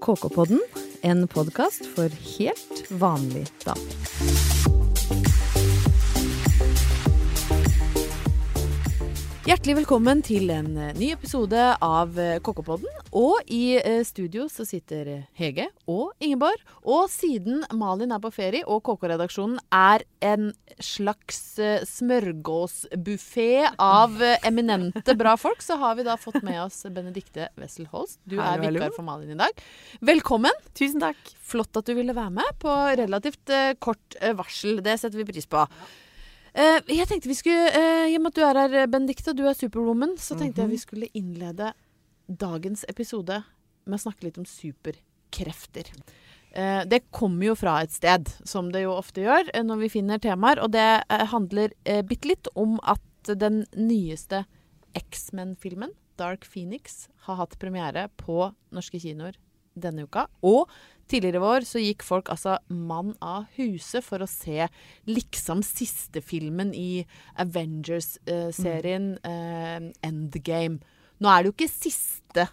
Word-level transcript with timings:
KK-podden, 0.00 0.60
en 1.00 1.28
podkast 1.28 1.86
for 1.94 2.08
helt 2.38 2.84
vanlig 2.90 3.46
damer. 3.64 4.39
Hjertelig 9.50 9.80
velkommen 9.80 10.20
til 10.22 10.46
en 10.54 10.68
eh, 10.78 10.92
ny 10.94 11.08
episode 11.10 11.58
av 11.82 12.14
Kokkepodden. 12.46 12.86
Og 13.18 13.48
i 13.50 13.80
eh, 13.80 14.04
studio 14.06 14.44
så 14.46 14.62
sitter 14.62 15.08
Hege 15.34 15.64
og 15.90 16.12
Ingeborg. 16.22 16.60
Og 16.86 17.08
siden 17.10 17.64
Malin 17.74 18.14
er 18.14 18.20
på 18.22 18.30
ferie 18.30 18.62
og 18.62 18.84
KK-redaksjonen 18.86 19.56
er 19.74 20.04
en 20.22 20.52
slags 20.78 21.40
smørgåsbuffé 21.90 23.48
av 23.74 24.22
eminente 24.46 25.16
bra 25.18 25.32
folk, 25.34 25.64
så 25.66 25.80
har 25.80 25.98
vi 25.98 26.04
da 26.06 26.14
fått 26.14 26.44
med 26.46 26.60
oss 26.68 26.84
Benedikte 26.86 27.48
Wessel 27.58 27.88
Holst. 27.90 28.20
Du 28.22 28.36
er 28.38 28.62
vikar 28.62 28.94
for 28.94 29.02
Malin 29.08 29.34
i 29.34 29.40
dag. 29.40 29.64
Velkommen. 30.12 30.62
Tusen 30.78 31.02
takk. 31.02 31.18
Flott 31.42 31.74
at 31.82 31.90
du 31.90 31.96
ville 31.98 32.14
være 32.14 32.36
med 32.38 32.54
på 32.62 32.76
relativt 33.02 33.50
kort 33.82 34.14
varsel. 34.44 34.78
Det 34.86 34.94
setter 35.02 35.24
vi 35.24 35.26
pris 35.32 35.50
på. 35.50 35.66
Uh, 36.50 36.80
jeg 36.90 37.06
tenkte 37.06 37.30
vi 37.30 37.36
skulle, 37.38 37.68
uh, 37.74 38.06
I 38.10 38.16
og 38.18 38.24
med 38.24 38.32
at 38.32 38.38
du 38.38 38.42
er 38.46 38.58
her, 38.58 38.88
Benedicte, 38.90 39.30
og 39.32 39.38
du 39.38 39.44
er 39.46 39.54
superwoman, 39.54 40.16
så 40.18 40.34
tenkte 40.34 40.44
mm 40.44 40.52
-hmm. 40.52 40.58
jeg 40.58 40.66
mhm. 40.66 40.70
vi 40.70 40.76
skulle 40.76 41.08
innlede 41.14 41.72
dagens 42.26 42.84
episode 42.88 43.42
med 43.84 43.98
å 43.98 44.02
snakke 44.02 44.24
litt 44.24 44.38
om 44.38 44.44
superkrefter. 44.44 45.84
Uh, 46.56 46.82
det 46.86 47.10
kommer 47.10 47.46
jo 47.46 47.54
fra 47.54 47.82
et 47.82 47.92
sted, 47.92 48.28
som 48.44 48.72
det 48.72 48.82
jo 48.82 48.92
ofte 48.92 49.20
gjør 49.20 49.62
når 49.62 49.76
vi 49.76 49.88
finner 49.88 50.18
temaer. 50.18 50.58
Og 50.58 50.72
det 50.72 51.02
handler 51.08 51.70
uh, 51.88 52.02
bitte 52.02 52.28
litt 52.28 52.48
om 52.54 52.80
at 52.82 53.00
den 53.24 53.66
nyeste 53.76 54.44
X-Men-filmen, 54.94 55.90
Dark 56.16 56.44
Phoenix, 56.44 57.08
har 57.16 57.36
hatt 57.36 57.58
premiere 57.58 58.08
på 58.16 58.52
norske 58.72 58.98
kinoer 58.98 59.36
denne 59.74 60.06
uka. 60.06 60.26
Og 60.46 60.70
tidligere 61.10 61.40
i 61.40 61.44
vår 61.44 61.66
så 61.68 61.82
gikk 61.82 62.04
folk 62.06 62.30
altså 62.32 62.58
mann 62.68 63.14
av 63.24 63.48
huset 63.56 64.04
for 64.06 64.22
å 64.22 64.30
se 64.30 64.68
liksom 65.10 65.64
siste 65.66 66.22
filmen 66.22 66.72
i 66.76 67.02
Avengers-serien, 67.42 69.12
uh, 69.26 69.90
Endgame. 70.06 70.80
Nå 71.20 71.30
er 71.30 71.42
det 71.42 71.50
jo 71.50 71.56
ikke 71.58 71.72
siste 71.72 72.46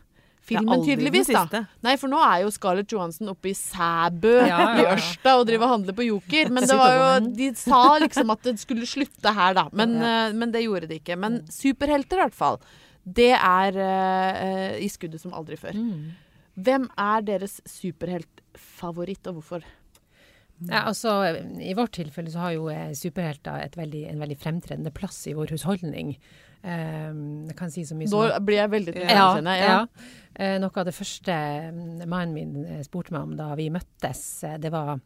filmen, 0.48 0.84
tydeligvis. 0.86 1.30
da. 1.32 1.64
Nei, 1.84 1.96
for 2.00 2.12
nå 2.12 2.20
er 2.24 2.46
jo 2.46 2.52
Scarlett 2.56 2.92
Johansson 2.92 3.32
oppe 3.34 3.52
i 3.52 3.56
Sæbø 3.58 4.34
ja, 4.40 4.48
ja, 4.48 4.58
ja. 4.58 4.74
i 4.80 4.90
Ørsta 4.96 5.36
og 5.40 5.48
driver 5.50 5.68
og 5.68 5.74
handler 5.76 5.98
på 5.98 6.08
Joker. 6.08 6.52
Men 6.56 6.68
det 6.70 6.80
var 6.80 6.96
jo, 6.96 7.08
de 7.38 7.52
sa 7.60 7.82
liksom 8.04 8.36
at 8.36 8.46
det 8.48 8.58
skulle 8.64 8.90
slutte 8.90 9.34
her, 9.40 9.58
da. 9.58 9.68
Men, 9.76 9.98
uh, 10.02 10.36
men 10.36 10.54
det 10.56 10.66
gjorde 10.66 10.92
det 10.92 11.02
ikke. 11.04 11.20
Men 11.20 11.42
superhelter, 11.52 12.20
i 12.20 12.26
hvert 12.26 12.38
fall. 12.38 12.62
Det 13.08 13.34
er 13.36 13.78
uh, 13.80 14.80
i 14.84 14.90
skuddet 14.92 15.24
som 15.24 15.36
aldri 15.38 15.60
før. 15.60 15.78
Mm. 15.78 16.16
Hvem 16.58 16.88
er 16.98 17.26
deres 17.26 17.60
superheltfavoritt, 17.70 19.28
og 19.30 19.40
hvorfor? 19.40 19.68
Ja, 20.66 20.88
altså, 20.90 21.20
I 21.62 21.76
vårt 21.78 21.94
tilfelle 22.00 22.32
så 22.34 22.48
har 22.48 22.56
jo 22.56 22.66
eh, 22.74 22.90
superhelter 22.98 23.68
veldig, 23.78 24.08
en 24.10 24.24
veldig 24.24 24.38
fremtredende 24.42 24.94
plass 24.96 25.20
i 25.30 25.36
vår 25.38 25.54
husholdning. 25.54 26.16
Um, 26.58 27.46
jeg 27.46 27.56
kan 27.60 27.70
si 27.72 27.84
så 27.86 27.94
mye 27.96 28.10
som 28.10 28.32
Da 28.34 28.40
blir 28.42 28.58
jeg 28.58 28.72
veldig 28.74 28.96
tilfreds. 28.96 29.14
Ja, 29.14 29.54
ja. 29.54 29.68
ja. 29.70 30.08
Uh, 30.34 30.56
noe 30.64 30.82
av 30.82 30.88
det 30.90 30.96
første 30.98 31.36
mm, 31.76 32.02
mannen 32.10 32.34
min 32.34 32.66
eh, 32.66 32.82
spurte 32.84 33.14
meg 33.14 33.28
om 33.28 33.38
da 33.38 33.52
vi 33.60 33.70
møttes, 33.72 34.24
det 34.58 34.74
var 34.74 34.98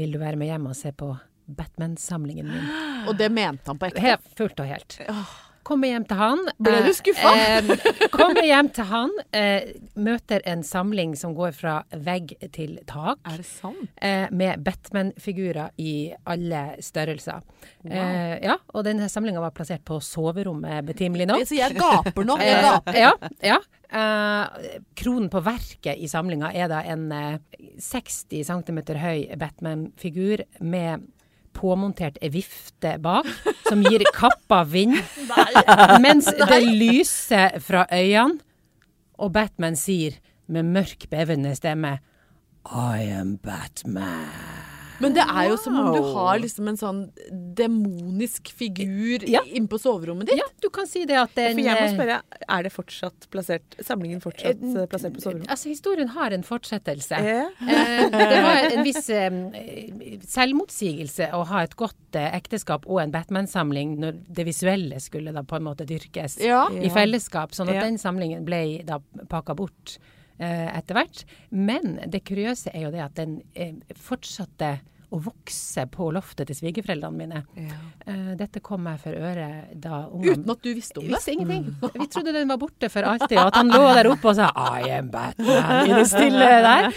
Vil 0.00 0.16
du 0.16 0.18
være 0.22 0.40
med 0.40 0.48
hjem 0.48 0.70
og 0.72 0.78
se 0.78 0.94
på 0.96 1.12
Batman-samlingen 1.44 2.48
min? 2.48 2.70
Og 3.10 3.18
det 3.20 3.28
mente 3.28 3.68
han 3.68 3.78
på 3.78 3.90
ekte? 3.90 4.00
Helt, 4.00 4.32
fullt 4.38 4.64
og 4.64 4.70
helt. 4.72 4.96
Oh. 5.12 5.34
Kommer 5.64 5.88
hjem 5.88 6.04
til 6.08 6.18
han. 6.20 6.42
Ble 6.60 6.80
du 6.84 6.90
skuffa? 6.96 7.32
Eh, 7.34 7.70
eh, 7.72 8.02
kommer 8.12 8.44
hjem 8.44 8.68
til 8.76 8.88
han, 8.90 9.12
eh, 9.32 9.70
møter 9.96 10.44
en 10.48 10.62
samling 10.66 11.14
som 11.16 11.34
går 11.36 11.54
fra 11.56 11.78
vegg 11.90 12.34
til 12.52 12.76
tak. 12.88 13.20
Er 13.24 13.40
det 13.40 13.46
sant? 13.48 13.88
Eh, 13.96 14.26
med 14.30 14.60
Batman-figurer 14.64 15.72
i 15.80 16.12
alle 16.28 16.76
størrelser. 16.84 17.40
Wow. 17.84 17.92
Eh, 17.92 18.36
ja, 18.44 18.58
og 18.74 18.84
denne 18.84 19.08
samlinga 19.08 19.40
var 19.40 19.54
plassert 19.56 19.84
på 19.88 20.00
soverommet, 20.04 20.84
betimelig 20.84 21.28
nok. 21.30 21.46
Så 21.48 21.56
jeg 21.56 21.78
gaper 21.80 22.28
nå. 22.28 22.36
Jeg 22.44 22.60
gaper. 22.64 23.00
ja, 23.00 23.14
ja. 23.42 23.62
Uh, 23.94 24.48
kronen 24.98 25.28
på 25.30 25.38
verket 25.44 26.00
i 26.02 26.08
samlinga 26.10 26.48
er 26.50 26.66
da 26.72 26.80
en 26.90 27.04
uh, 27.14 27.36
60 27.78 28.42
cm 28.48 28.80
høy 28.98 29.28
Batman-figur 29.38 30.42
med 30.66 31.04
påmontert 31.54 32.18
ei 32.22 32.32
vifte 32.34 32.96
bak 33.02 33.28
som 33.68 33.82
gir 33.86 34.04
kappa 34.14 34.62
vind, 34.68 34.98
mens 36.02 36.28
det 36.28 36.60
lyser 36.64 37.58
fra 37.64 37.86
øynene, 37.92 38.40
og 39.18 39.32
Batman 39.32 39.78
sier 39.78 40.18
med 40.50 40.66
mørk, 40.74 41.06
bevende 41.10 41.54
stemme 41.56 41.98
I 42.66 43.10
am 43.14 43.36
Batman. 43.38 44.63
Men 45.02 45.14
det 45.16 45.24
er 45.24 45.48
jo 45.50 45.56
som 45.60 45.76
om 45.80 45.90
du 45.94 46.00
har 46.14 46.38
liksom 46.42 46.68
en 46.70 46.78
sånn 46.78 47.00
demonisk 47.58 48.50
figur 48.54 49.24
ja. 49.28 49.42
inne 49.46 49.70
på 49.70 49.78
soverommet 49.80 50.30
ditt. 50.30 50.38
Ja, 50.38 50.46
du 50.62 50.68
kan 50.74 50.88
si 50.90 51.04
det 51.08 51.18
at 51.20 51.34
den 51.36 51.56
For 51.58 51.66
jeg 51.66 51.80
må 51.80 51.88
spørre, 51.96 52.20
er 52.56 52.66
det 52.66 52.72
fortsatt 52.74 53.28
plassert 53.32 53.76
Samlingen 53.84 54.22
fortsatt 54.24 54.62
eh, 54.62 54.86
plassert 54.90 55.16
på 55.16 55.24
soverommet? 55.24 55.50
Altså, 55.50 55.70
historien 55.72 56.12
har 56.14 56.34
en 56.36 56.46
fortsettelse. 56.46 57.20
Eh, 57.20 58.06
det 58.14 58.40
var 58.44 58.70
en 58.70 58.84
viss 58.86 59.10
eh, 59.12 59.38
selvmotsigelse 60.30 61.30
å 61.36 61.44
ha 61.50 61.64
et 61.66 61.76
godt 61.78 62.18
eh, 62.18 62.30
ekteskap 62.38 62.88
og 62.88 63.02
en 63.02 63.14
Batman-samling 63.14 63.96
når 64.02 64.18
det 64.38 64.48
visuelle 64.48 65.00
skulle 65.02 65.34
da 65.34 65.44
på 65.46 65.58
en 65.58 65.66
måte 65.66 65.86
dyrkes 65.88 66.38
ja. 66.44 66.66
i 66.70 66.92
fellesskap. 66.94 67.54
Sånn 67.56 67.72
at 67.72 67.82
den 67.84 67.98
samlingen 68.00 68.46
ble 68.46 68.64
da 68.86 69.00
pakka 69.30 69.56
bort. 69.58 69.98
Eh, 70.38 70.78
etter 70.78 70.98
hvert. 70.98 71.22
Men 71.54 72.00
det 72.10 72.24
kuriøse 72.26 72.72
er 72.74 72.88
jo 72.88 72.94
det 72.94 73.04
at 73.04 73.14
den 73.20 73.38
eh, 73.54 73.76
fortsatte 73.94 74.80
å 75.14 75.18
vokse 75.22 75.84
på 75.94 76.08
loftet 76.10 76.48
til 76.50 76.56
svigerforeldrene 76.58 77.14
mine. 77.14 77.42
Ja. 77.54 77.76
Uh, 78.02 78.32
dette 78.34 78.58
kom 78.64 78.80
meg 78.82 78.96
for 78.98 79.14
øre 79.14 79.44
da 79.70 80.00
ungene 80.08 80.40
Uten 80.40 80.50
at 80.56 80.64
du 80.64 80.70
visste 80.74 80.98
om 80.98 81.06
det? 81.06 81.12
Visste 81.12 81.34
ingenting. 81.36 81.68
Mm. 81.70 81.84
Vi 82.00 82.06
trodde 82.10 82.32
den 82.34 82.50
var 82.50 82.58
borte 82.58 82.90
for 82.90 83.06
alltid, 83.06 83.36
og 83.38 83.52
at 83.52 83.58
han 83.60 83.70
lå 83.70 83.92
der 83.94 84.08
oppe 84.10 84.32
og 84.32 84.40
sa 84.40 84.48
'I 84.50 84.90
am 84.96 85.12
Batman' 85.12 85.86
i 85.86 85.94
det 85.94 86.08
stille 86.10 86.50
der. 86.66 86.90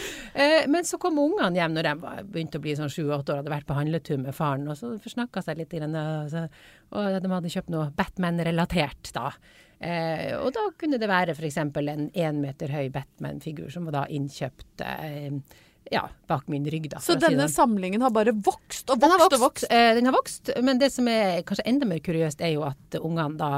Men 0.73 0.89
så 0.89 0.97
kom 1.01 1.21
ungene 1.21 1.61
hjem 1.61 1.77
når 1.77 1.91
de 1.91 2.23
begynte 2.31 2.57
å 2.57 2.65
bli 2.65 2.73
sånn 2.79 2.89
sju-åtte 2.89 3.35
år, 3.35 3.43
hadde 3.43 3.53
vært 3.53 3.69
på 3.69 3.77
handletur 3.77 4.17
med 4.23 4.33
faren, 4.33 4.65
og 4.65 4.81
så 4.81 4.95
forsnakka 5.03 5.45
seg 5.45 5.61
litt, 5.61 5.77
og 5.77 7.21
de 7.21 7.33
hadde 7.37 7.53
kjøpt 7.53 7.73
noe 7.73 7.91
Batman-relatert 8.01 9.13
da. 9.13 9.29
Eh, 9.79 10.33
og 10.39 10.49
da 10.55 10.63
kunne 10.79 10.97
det 10.97 11.09
være 11.09 11.35
f.eks. 11.37 11.59
en 11.61 11.71
én 12.09 12.41
meter 12.41 12.73
høy 12.73 12.89
Batman-figur 12.93 13.69
som 13.69 13.85
var 13.85 13.99
da 13.99 14.03
innkjøpt 14.09 14.81
eh, 14.81 15.37
ja, 15.91 16.07
bak 16.27 16.47
min 16.51 16.65
rygg. 16.65 16.89
Da, 16.91 17.01
Så 17.03 17.15
denne 17.21 17.47
si 17.47 17.59
samlingen 17.59 18.01
har 18.01 18.13
bare 18.13 18.33
vokst 18.33 18.89
og 18.89 19.01
vokst, 19.01 19.19
vokst 19.21 19.35
og 19.37 19.43
vokst? 19.45 19.67
Eh, 19.71 19.91
den 19.97 20.09
har 20.09 20.15
vokst, 20.15 20.53
men 20.65 20.81
det 20.81 20.91
som 20.93 21.07
er 21.11 21.43
kanskje 21.47 21.67
enda 21.69 21.89
mer 21.89 22.01
kuriøst, 22.03 22.41
er 22.41 22.57
jo 22.57 22.65
at 22.67 22.97
ungene 23.01 23.37
da 23.39 23.51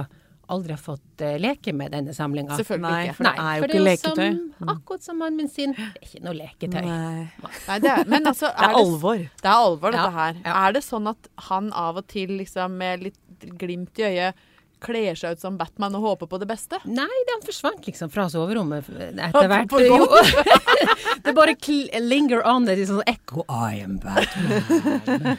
aldri 0.50 0.74
har 0.74 0.81
fått 0.81 1.22
uh, 1.22 1.35
leke 1.38 1.74
med 1.78 1.94
denne 1.94 2.13
samlinga. 2.16 2.56
Selvfølgelig 2.58 2.90
Nei, 2.90 3.02
ikke. 3.06 3.16
For 3.19 3.28
det 3.28 3.34
er 3.44 3.58
jo 3.59 3.68
ikke 3.68 3.81
leketøy. 3.85 4.29
Som, 4.34 4.46
mm. 4.50 4.72
akkurat 4.74 5.06
som 5.06 5.19
mannen 5.22 5.38
min 5.38 5.52
sin, 5.53 5.75
det 5.78 5.90
er 5.91 6.08
ikke 6.08 6.22
noe 6.25 6.38
leketøy. 6.40 6.79
Nei. 6.88 7.50
Nei 7.68 7.78
det 7.84 7.91
er, 7.94 8.02
men 8.09 8.31
altså, 8.31 8.50
er 8.50 8.58
det 8.58 8.69
er 8.69 8.79
alvor. 8.79 9.22
Det 9.29 9.52
er 9.52 9.68
alvor, 9.68 9.94
dette 9.94 10.08
ja, 10.08 10.16
her. 10.16 10.40
Ja. 10.41 10.56
Er 10.63 10.78
det 10.79 10.84
sånn 10.88 11.12
at 11.12 11.29
han 11.52 11.69
av 11.78 12.02
og 12.02 12.09
til 12.09 12.34
liksom 12.40 12.79
med 12.81 13.06
litt 13.06 13.46
glimt 13.62 14.02
i 14.02 14.08
øyet 14.09 14.47
kler 14.84 15.17
seg 15.19 15.35
ut 15.35 15.41
som 15.44 15.57
Batman 15.59 15.95
og 15.97 16.06
håper 16.06 16.29
på 16.31 16.40
det 16.41 16.47
beste? 16.50 16.79
Nei, 16.88 17.07
den 17.29 17.44
forsvant 17.45 17.88
liksom 17.88 18.12
fra 18.13 18.28
soverommet 18.31 18.88
etter 18.90 19.50
hvert. 19.51 19.73
det 21.25 21.34
bare 21.35 21.56
linger 22.01 22.44
on 22.47 22.67
det 22.67 22.78
er 22.78 22.85
sånn 22.90 23.03
ekko 23.09 23.45
I 23.47 23.81
am 23.84 23.97
Batman. 24.03 25.38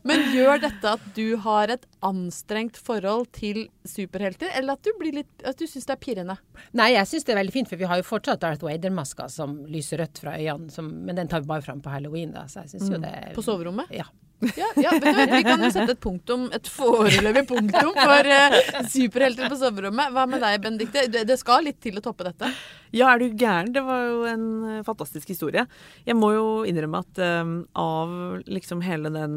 Men 0.08 0.26
gjør 0.34 0.62
dette 0.66 0.94
at 0.96 1.04
du 1.16 1.36
har 1.44 1.72
et 1.72 1.86
anstrengt 2.06 2.78
forhold 2.80 3.30
til 3.36 3.68
superhelter, 3.86 4.50
eller 4.56 4.78
at 4.78 4.84
du, 4.86 4.92
blir 5.00 5.20
litt, 5.20 5.32
at 5.46 5.58
du 5.60 5.66
syns 5.70 5.88
det 5.88 5.96
er 5.96 6.02
pirrende? 6.02 6.36
Nei, 6.76 6.92
jeg 6.96 7.08
syns 7.10 7.28
det 7.28 7.34
er 7.34 7.40
veldig 7.42 7.54
fint, 7.54 7.70
for 7.70 7.80
vi 7.80 7.88
har 7.90 8.00
jo 8.00 8.06
fortsatt 8.06 8.42
Darth 8.42 8.66
Vader-maska 8.66 9.28
som 9.32 9.60
lyser 9.70 10.02
rødt 10.02 10.22
fra 10.22 10.36
øynene, 10.38 10.72
som, 10.74 10.90
men 11.06 11.18
den 11.18 11.30
tar 11.30 11.44
vi 11.44 11.50
bare 11.50 11.64
fram 11.64 11.82
på 11.84 11.92
halloween, 11.92 12.34
da. 12.36 12.46
Så 12.50 12.64
jeg 12.64 12.74
syns 12.74 12.88
mm. 12.88 12.94
jo 12.94 13.04
det 13.04 13.14
På 13.36 13.46
soverommet? 13.46 13.94
Ja. 13.94 14.08
Ja, 14.56 14.68
ja 14.80 14.92
du, 14.96 15.06
vi 15.06 15.42
kan 15.44 15.60
jo 15.60 15.70
sette 15.72 15.94
et 15.94 16.00
punktum, 16.00 16.46
et 16.56 16.68
foreløpig 16.72 17.44
punktum 17.48 17.90
for 17.96 18.30
uh, 18.30 18.56
superhelter 18.88 19.50
på 19.52 19.58
soverommet. 19.60 20.12
Hva 20.14 20.26
med 20.30 20.40
deg, 20.44 20.60
Benedicte? 20.64 21.04
Det 21.28 21.36
skal 21.40 21.66
litt 21.68 21.80
til 21.84 22.00
å 22.00 22.04
toppe 22.04 22.26
dette? 22.28 22.48
Ja, 22.96 23.10
er 23.12 23.20
du 23.20 23.28
gæren? 23.28 23.72
Det 23.74 23.82
var 23.84 24.06
jo 24.06 24.22
en 24.30 24.46
uh, 24.64 24.78
fantastisk 24.86 25.32
historie. 25.32 25.66
Jeg 26.08 26.16
må 26.18 26.32
jo 26.36 26.46
innrømme 26.68 27.02
at 27.04 27.20
um, 27.42 27.54
av 27.78 28.14
liksom 28.48 28.80
hele 28.86 29.12
den, 29.14 29.36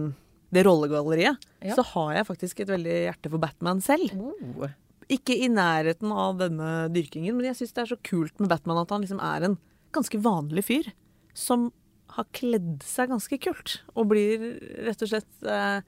det 0.55 0.63
rollegalleriet, 0.67 1.51
ja. 1.59 1.75
så 1.75 1.85
har 1.93 2.15
jeg 2.19 2.29
faktisk 2.31 2.63
et 2.63 2.71
veldig 2.71 2.97
hjerte 3.09 3.33
for 3.33 3.43
Batman 3.43 3.83
selv. 3.83 4.15
Oh. 4.15 4.65
Ikke 5.11 5.35
i 5.35 5.51
nærheten 5.51 6.15
av 6.15 6.39
denne 6.39 6.73
dyrkingen, 6.93 7.35
men 7.35 7.51
jeg 7.51 7.59
syns 7.59 7.75
det 7.75 7.85
er 7.85 7.93
så 7.95 8.01
kult 8.07 8.39
med 8.39 8.51
Batman 8.53 8.85
at 8.85 8.93
han 8.95 9.03
liksom 9.03 9.19
er 9.23 9.49
en 9.49 9.59
ganske 9.93 10.17
vanlig 10.23 10.63
fyr 10.65 10.93
som 11.37 11.71
har 12.17 12.29
kledd 12.35 12.85
seg 12.85 13.11
ganske 13.13 13.39
kult. 13.41 13.79
Og 13.97 14.09
blir 14.11 14.47
rett 14.85 15.03
og 15.03 15.11
slett 15.11 15.47
eh, 15.49 15.81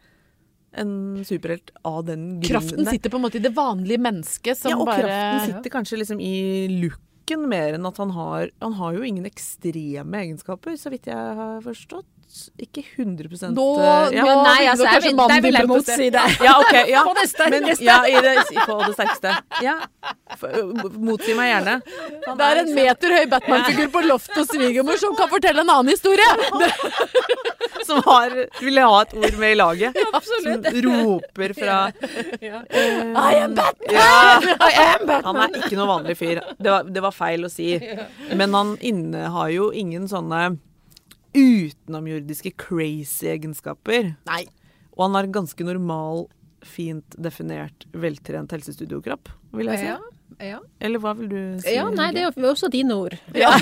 en 0.82 0.94
superhelt 1.28 1.72
av 1.88 2.04
den 2.10 2.28
grunnen. 2.40 2.46
Kraften 2.50 2.90
sitter 2.90 3.14
på 3.14 3.20
en 3.20 3.26
måte 3.28 3.40
i 3.40 3.46
det 3.46 3.54
vanlige 3.56 4.02
mennesket 4.02 4.60
som 4.60 4.72
bare 4.72 4.76
Ja, 4.76 4.82
og 4.82 4.90
bare... 4.92 5.04
kraften 5.04 5.54
sitter 5.54 5.76
kanskje 5.78 6.02
liksom 6.02 6.24
i 6.24 6.36
looken 6.84 7.48
mer 7.50 7.78
enn 7.78 7.88
at 7.90 7.98
han 8.02 8.12
har 8.14 8.52
Han 8.62 8.76
har 8.78 8.98
jo 8.98 9.06
ingen 9.08 9.26
ekstreme 9.26 10.26
egenskaper, 10.26 10.76
så 10.78 10.92
vidt 10.94 11.10
jeg 11.10 11.40
har 11.40 11.62
forstått. 11.66 12.10
Ikke 12.60 12.82
100 12.98 13.52
Nå, 13.54 13.66
eh, 13.80 14.16
ja. 14.18 14.24
nå 14.26 14.34
Nei, 14.44 14.66
altså, 14.68 14.86
kanskje 14.90 15.10
jeg 15.10 15.16
mannen 15.18 15.44
vil 15.46 15.58
motsi 15.70 16.08
deg. 16.12 16.38
Ja, 16.44 16.56
ok. 16.60 16.74
Ja. 16.90 17.04
På 17.06 17.14
det 17.16 17.26
sterkeste. 17.32 17.62
Men, 17.62 17.86
ja, 17.86 17.98
i 18.10 18.16
det, 18.26 18.34
på 18.66 18.78
det 18.82 18.96
sterkeste. 18.98 19.36
Ja. 19.64 19.76
Motsi 20.98 21.36
meg 21.38 21.52
gjerne. 21.52 21.78
Han 22.26 22.40
Det 22.42 22.50
er 22.50 22.62
en 22.64 22.74
meter 22.76 23.16
høy 23.16 23.30
Batman-figur 23.32 23.92
på 23.94 24.04
loftet 24.10 24.42
hos 24.42 24.52
svigermor 24.52 25.00
som 25.02 25.16
kan 25.20 25.32
fortelle 25.32 25.64
en 25.64 25.72
annen 25.78 25.94
historie! 25.94 26.28
som 27.88 28.02
har, 28.06 28.34
ville 28.60 28.84
ha 28.84 29.02
et 29.06 29.16
ord 29.16 29.40
med 29.40 29.52
i 29.54 29.58
laget. 29.62 30.04
absolutt. 30.12 30.70
Som 30.70 31.02
roper 31.06 31.56
fra 31.56 31.80
I 32.42 33.42
am 33.46 33.56
Batman! 33.56 33.96
Ja. 33.96 34.40
I 34.42 34.86
am 34.90 35.08
Batman. 35.08 35.26
Han 35.30 35.44
er 35.46 35.60
ikke 35.62 35.80
noe 35.80 35.90
vanlig 35.94 36.18
fyr. 36.20 36.42
Det 36.58 36.72
var, 36.72 36.88
det 36.90 37.06
var 37.06 37.16
feil 37.16 37.46
å 37.46 37.52
si. 37.52 37.76
Men 38.34 38.58
han 38.58 38.78
innehar 38.82 39.54
jo 39.54 39.70
ingen 39.76 40.10
sånne 40.12 40.56
utenomjordiske 41.36 42.56
crazy 42.62 43.30
egenskaper. 43.34 44.14
Nei. 44.30 44.44
Og 44.96 45.08
han 45.08 45.20
har 45.20 45.32
ganske 45.36 45.68
normal, 45.68 46.26
fint 46.66 47.18
definert, 47.22 47.86
veltrent 47.94 48.56
helsestudiokropp, 48.56 49.30
vil 49.54 49.70
jeg 49.70 49.84
si. 49.84 49.90
Ja, 49.92 50.00
ja. 50.40 50.60
Eller 50.84 51.00
hva 51.00 51.14
vil 51.18 51.30
du 51.32 51.38
si? 51.64 51.74
ja, 51.76 51.86
nei, 51.90 52.10
det 52.16 52.22
er 52.24 52.32
jo 52.36 52.50
også 52.52 52.68
dine 52.74 52.96
ord. 52.96 53.16
Ja. 53.36 53.52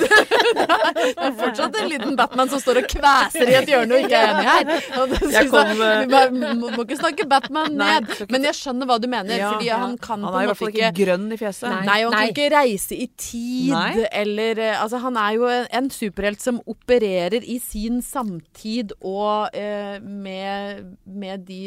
Det 0.54 1.26
er 1.28 1.34
fortsatt 1.38 1.76
en 1.80 1.88
liten 1.90 2.16
Batman 2.18 2.50
som 2.52 2.60
står 2.62 2.80
og 2.84 2.88
kveser 2.92 3.50
i 3.50 3.56
et 3.58 3.70
hjørne 3.70 3.96
og 3.98 4.04
ikke 4.06 4.18
er 4.20 4.32
enig 4.34 4.48
her. 4.48 4.84
Og 5.02 5.14
Jeg 5.34 5.50
kom, 5.52 5.72
jeg- 5.82 6.08
vi 6.34 6.40
må, 6.40 6.50
må, 6.60 6.70
må 6.78 6.84
ikke 6.86 6.98
snakke 7.00 7.26
Batman 7.30 7.74
Nei, 7.80 7.88
ned. 8.02 8.14
Men 8.32 8.46
jeg 8.48 8.58
skjønner 8.58 8.90
hva 8.90 8.98
du 9.02 9.08
mener, 9.12 9.34
Ja, 9.40 9.52
fordi 9.56 9.70
han 9.72 9.96
kan 10.02 10.24
Han 10.24 10.30
på 10.34 10.40
er 10.40 10.44
i 10.46 10.50
hvert 10.52 10.60
fall 10.62 10.72
ikke 10.74 10.84
ikke 10.90 11.00
grønn 11.06 11.26
i 11.34 11.40
fjeset. 11.42 11.68
Nei. 11.70 11.82
Nei, 11.90 11.98
og 12.06 12.14
han 12.14 12.18
Nei. 12.20 12.22
kan 12.28 12.34
ikke 12.36 12.50
reise 12.56 12.98
i 12.98 13.08
tid, 13.18 13.72
Nei. 13.74 14.06
eller 14.24 14.62
eh, 14.68 14.82
Altså, 14.84 15.02
han 15.04 15.18
er 15.24 15.38
jo 15.40 15.48
en, 15.50 15.68
en 15.82 15.90
superhelt 15.94 16.44
som 16.44 16.62
opererer 16.70 17.44
i 17.44 17.58
sin 17.64 18.02
samtid 18.06 18.94
og 19.02 19.54
eh, 19.58 19.98
med, 20.04 20.84
med 21.06 21.46
de 21.50 21.62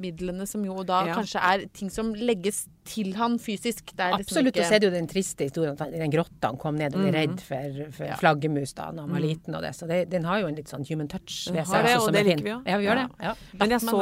midlene 0.00 0.46
som 0.48 0.64
jo 0.66 0.82
da 0.88 1.04
Ja. 1.10 1.16
kanskje 1.20 1.40
er 1.52 1.66
ting 1.76 1.90
som 1.92 2.12
legges 2.14 2.64
til 2.90 3.12
han 3.18 3.36
fysisk. 3.38 3.92
Det 3.96 4.02
er 4.06 4.16
liksom 4.18 4.40
Absolutt. 4.50 4.56
ikke 4.56 4.60
Og 4.60 4.68
så 4.70 4.74
er 4.74 4.80
det 4.82 4.88
jo 4.90 4.94
den 4.98 5.08
triste 5.10 5.46
historien 5.46 5.76
at 5.80 5.92
den 5.94 6.10
grotta 6.12 6.50
han 6.50 6.56
kom 6.60 6.76
ned 6.76 6.94
og 6.94 7.00
ble 7.06 7.12
redd 7.14 7.40
for, 7.40 7.78
for 7.96 8.04
Ja. 8.10 8.16
flaggermus 8.20 8.74
da 8.74 8.90
han 8.90 9.10
var 9.10 9.20
liten. 9.22 9.54
og 9.54 9.62
det, 9.62 9.72
Så 9.78 9.86
det, 9.88 10.10
den 10.10 10.24
har 10.24 10.40
jo 10.40 10.46
en 10.50 10.54
litt 10.58 10.68
sånn 10.68 10.84
human 10.88 11.08
touch 11.08 11.48
ved 11.52 11.64
seg. 11.66 11.84
det, 11.86 11.96
også, 11.96 12.06
og 12.08 12.12
det 12.12 12.20
er 12.20 12.28
liker 12.30 12.44
vi 12.44 12.50
jo. 12.50 12.60
Ja, 12.66 12.76
vi 12.78 12.84
gjør 12.86 12.96
Ja. 13.00 13.06
det. 13.06 13.24
Ja. 13.24 13.34
Men 13.58 13.70
jeg 13.70 13.80
så. 13.80 14.00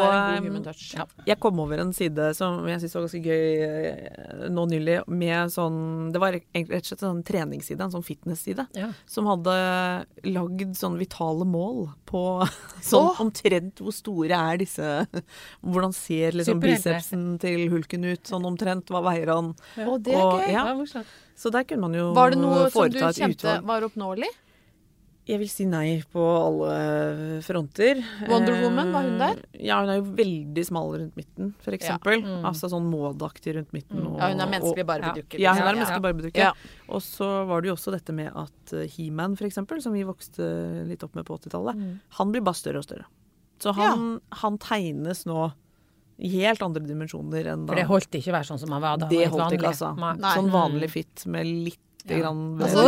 Ja. 0.97 1.05
Jeg 1.27 1.41
kom 1.41 1.61
over 1.61 1.79
en 1.81 1.93
side 1.93 2.35
som 2.37 2.67
jeg 2.67 2.81
syns 2.81 2.95
var 2.95 3.03
ganske 3.07 3.23
gøy 3.23 3.47
eh, 3.63 4.49
nå 4.51 4.67
nylig, 4.69 4.99
med 5.09 5.51
sånn 5.53 6.13
Det 6.13 6.21
var 6.21 6.33
rett 6.33 6.73
og 6.73 6.85
slett 6.89 7.03
en 7.03 7.11
sånn 7.13 7.25
treningsside, 7.25 7.81
en 7.81 7.91
sånn 7.93 8.05
fitnessside, 8.05 8.67
Ja. 8.75 8.91
som 9.07 9.27
hadde 9.27 10.07
lagd 10.25 10.75
sånn 10.79 10.99
vitale 10.99 11.45
mål 11.47 11.89
på 12.07 12.23
sånn 12.83 13.11
oh. 13.13 13.21
omtrent 13.23 13.81
hvor 13.83 13.93
store 13.93 14.33
er 14.35 14.59
disse 14.59 15.07
Hvordan 15.65 15.93
ser 15.95 16.33
liksom 16.33 16.61
bicepsen 16.63 17.39
til 17.43 17.69
hulken 17.73 18.05
ut, 18.05 18.25
sånn 18.29 18.45
omtrent, 18.49 18.87
hva 18.93 19.03
veier 19.05 19.33
han? 19.33 19.55
Er 19.77 19.87
Og-. 19.89 20.38
Ja. 20.47 20.67
Ja. 20.73 21.03
Så 21.39 21.51
der 21.55 21.65
kunne 21.65 21.81
man 21.89 21.95
jo 21.95 22.13
Var 22.15 22.31
det 22.35 22.39
noe 22.43 22.69
som 22.71 22.89
du 22.91 22.99
kjente 22.99 23.59
var 23.67 23.83
oppnåelig? 23.87 24.29
Jeg 25.29 25.39
vil 25.43 25.49
si 25.53 25.67
nei 25.69 25.99
på 26.09 26.23
alle 26.25 27.43
fronter. 27.45 27.99
Wonder 28.31 28.63
Woman, 28.63 28.93
var 28.95 29.03
hun 29.05 29.19
der? 29.21 29.43
Eh, 29.53 29.67
Ja, 29.67 29.77
hun 29.83 29.91
er 29.93 29.99
jo 29.99 30.07
veldig 30.17 30.65
smal 30.65 30.95
rundt 30.97 31.19
midten, 31.21 31.51
for 31.61 31.77
eksempel. 31.77 32.23
Mm. 32.25 32.47
Altså 32.49 32.71
sånn 32.73 32.87
Maud-aktig 32.89 33.53
rundt 33.59 33.75
midten. 33.77 34.01
Og, 34.09 34.17
Ja, 34.17 34.31
hun 34.33 34.41
er 34.41 34.49
menneskelig 34.55 34.87
barbedukke. 34.89 35.39
Ja, 35.39 35.53
hun 35.53 35.61
er 35.61 35.69
en 35.69 35.77
ja. 35.77 35.85
menneskelig 35.85 36.03
barbedukke. 36.07 36.47
Ja. 36.47 36.53
Og 36.89 37.03
så 37.05 37.29
var 37.47 37.61
det 37.61 37.69
jo 37.69 37.75
også 37.77 37.93
dette 37.93 38.15
med 38.17 38.33
at 38.35 38.73
eh, 38.73 38.89
He-Man, 38.97 39.37
for 39.37 39.45
eksempel, 39.45 39.83
som 39.85 39.93
vi 39.93 40.03
vokste 40.09 40.49
litt 40.89 41.05
opp 41.05 41.15
med 41.15 41.27
på 41.29 41.37
80-tallet, 41.37 41.77
Mm. 41.77 42.01
han 42.17 42.33
blir 42.33 42.41
bare 42.49 42.57
større 42.57 42.79
og 42.81 42.85
større. 42.89 43.05
Så 43.61 43.75
han, 43.77 44.21
han 44.33 44.57
tegnes 44.57 45.27
nå 45.27 45.53
helt 46.19 46.63
andre 46.63 46.83
dimensjoner 46.87 47.53
enn 47.53 47.67
da 47.67 47.73
For 47.73 47.79
det 47.79 47.87
holdt 47.89 48.17
ikke 48.19 48.33
å 48.33 48.39
være 48.39 48.49
sånn 48.51 48.59
som 48.59 48.73
man 48.75 48.83
var 48.83 48.97
da. 48.99 49.07
Det 49.11 49.29
holdt 49.31 49.55
ikke, 49.55 49.71
altså. 49.71 49.93
Nei. 49.99 50.33
Sånn 50.35 50.51
vanlig 50.51 50.91
fitt 50.91 51.27
med 51.27 51.47
litt 51.47 51.79
Ja. 52.09 52.17
grann 52.23 52.59
Altså. 52.63 52.85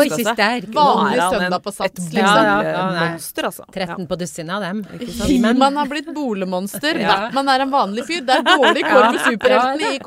Vanlig 0.73 1.21
søndag 1.35 1.61
på 1.62 1.73
Sats, 1.75 2.06
Et 2.09 2.15
liksom. 2.15 2.44
Ja, 2.44 2.62
ja, 2.62 2.93
ja, 2.94 3.11
monster, 3.12 3.43
altså. 3.44 3.65
13 3.71 4.06
på 4.09 4.17
dussinet 4.17 4.55
av 4.55 4.62
dem. 4.62 4.85
He-Man 5.27 5.77
har 5.77 5.87
blitt 5.87 6.09
boligmonster. 6.15 6.99
Ja. 6.99 7.27
Batman 7.27 7.49
er 7.49 7.61
en 7.61 7.71
vanlig 7.71 8.06
fyr. 8.06 8.25
Det 8.25 8.38
er 8.38 8.43
dårlig 8.49 8.82
kår 8.87 9.12
for 9.12 9.19
superheltene 9.31 9.93
i 9.93 10.00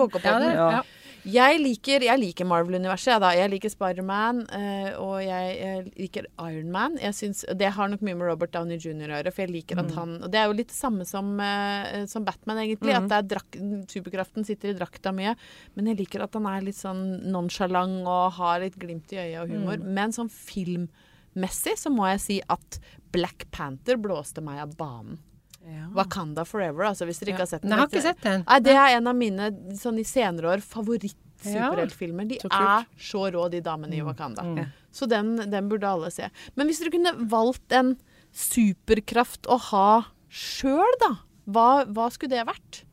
Ja, 0.56 0.82
Jeg 1.24 1.60
liker, 1.62 2.04
liker 2.20 2.48
Marvel-universet. 2.48 3.14
Jeg, 3.14 3.22
da. 3.24 3.30
jeg 3.38 3.52
liker 3.54 3.72
Spiderman, 3.72 4.42
uh, 4.52 4.90
og 5.00 5.16
jeg, 5.24 5.54
jeg 5.56 5.86
liker 5.96 6.28
Ironman. 6.36 6.98
Det 7.00 7.70
har 7.78 7.92
nok 7.92 8.04
mye 8.04 8.18
med 8.20 8.28
Robert 8.28 8.52
Downey 8.56 8.76
jr. 8.76 9.08
å 9.08 9.20
gjøre. 9.20 9.34
For 9.34 9.46
jeg 9.46 9.54
liker 9.54 9.80
at 9.84 9.94
han 9.96 10.18
Og 10.20 10.28
det 10.34 10.42
er 10.42 10.50
jo 10.52 10.58
litt 10.58 10.72
det 10.74 10.78
samme 10.78 11.08
som, 11.08 11.32
uh, 11.40 12.04
som 12.12 12.28
Batman, 12.28 12.64
egentlig. 12.66 12.96
At 12.98 13.08
det 13.12 13.20
er 13.22 13.30
drak, 13.36 13.60
superkraften 13.94 14.48
sitter 14.48 14.74
i 14.74 14.78
drakta 14.78 15.16
mye. 15.16 15.36
Men 15.78 15.92
jeg 15.92 16.02
liker 16.04 16.26
at 16.28 16.36
han 16.36 16.50
er 16.52 16.68
litt 16.68 16.80
sånn 16.80 17.06
nonsjalant 17.32 18.04
og 18.04 18.40
har 18.42 18.64
litt 18.66 18.80
glimt 18.80 19.16
i 19.16 19.22
øyet 19.24 19.44
og 19.46 19.56
humor. 19.56 19.80
Men 19.84 20.16
sånn 20.16 20.32
filmmessig 20.34 21.78
så 21.80 21.94
må 21.94 22.12
jeg 22.12 22.26
si 22.26 22.42
at 22.52 22.82
Black 23.16 23.48
Panther 23.56 23.96
blåste 24.02 24.44
meg 24.44 24.60
av 24.66 24.76
banen. 24.76 25.22
Ja. 25.64 25.88
Wakanda 25.96 26.44
Forever, 26.46 26.90
altså 26.90 27.06
hvis 27.08 27.22
dere 27.22 27.34
ikke 27.34 27.46
har 27.46 27.52
sett 27.54 27.64
den. 27.64 27.72
Nei, 27.72 27.78
jeg 27.78 27.84
har 27.86 27.92
ikke 27.92 28.08
sett 28.08 28.24
den. 28.26 28.46
Nei, 28.48 28.60
det 28.66 28.74
er 28.76 28.96
en 28.98 29.08
av 29.08 29.16
mine 29.16 29.50
sånn 29.80 30.00
i 30.02 30.06
senere 30.08 30.50
år 30.52 30.64
favoritt-superheltfilmer. 30.66 32.28
De 32.28 32.40
Så. 32.42 32.50
Mm. 32.52 32.66
er 32.68 32.88
så 33.10 33.22
rå, 33.32 33.46
de 33.54 33.62
damene 33.64 33.96
i 33.96 34.02
Wakanda. 34.04 34.44
Mm. 34.44 34.66
Så 34.92 35.08
den, 35.10 35.36
den 35.50 35.70
burde 35.72 35.88
alle 35.88 36.12
se. 36.12 36.28
Men 36.56 36.68
hvis 36.68 36.84
dere 36.84 36.94
kunne 36.94 37.16
valgt 37.32 37.72
en 37.72 37.96
superkraft 38.34 39.48
å 39.48 39.60
ha 39.70 39.88
sjøl, 40.34 41.00
da, 41.04 41.14
hva, 41.46 41.86
hva 41.86 42.10
skulle 42.12 42.36
det 42.36 42.48
vært? 42.50 42.84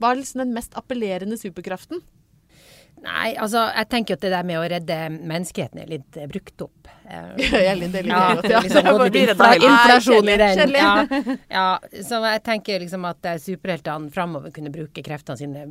Hva 0.00 0.12
er 0.12 0.20
liksom 0.20 0.42
den 0.42 0.54
mest 0.56 0.74
appellerende 0.76 1.38
superkraften? 1.40 2.02
Nei, 3.06 3.28
altså, 3.38 3.62
jeg 3.70 3.88
tenker 3.92 4.16
at 4.18 4.24
det 4.26 4.32
der 4.34 4.46
med 4.48 4.58
å 4.58 4.64
redde 4.70 4.96
menneskeheten 5.14 5.82
er 5.84 5.90
litt 5.90 6.18
eh, 6.18 6.26
brukt 6.30 6.64
opp. 6.66 6.90
Det 7.06 7.60
litt 7.78 7.94
Ja, 8.02 8.22
ja. 8.42 8.60
liksom, 8.64 8.88
inflasjon 9.62 10.28
i 10.32 10.36
den. 10.40 10.74
Ja, 10.74 10.92
ja, 11.58 11.66
så 12.02 12.18
jeg 12.26 12.42
tenker 12.48 12.82
liksom 12.82 13.06
at 13.06 13.28
eh, 13.30 13.38
superheltene 13.42 14.10
framover 14.14 14.50
kunne 14.54 14.72
bruke 14.74 15.04
kreftene 15.06 15.38
sine 15.38 15.66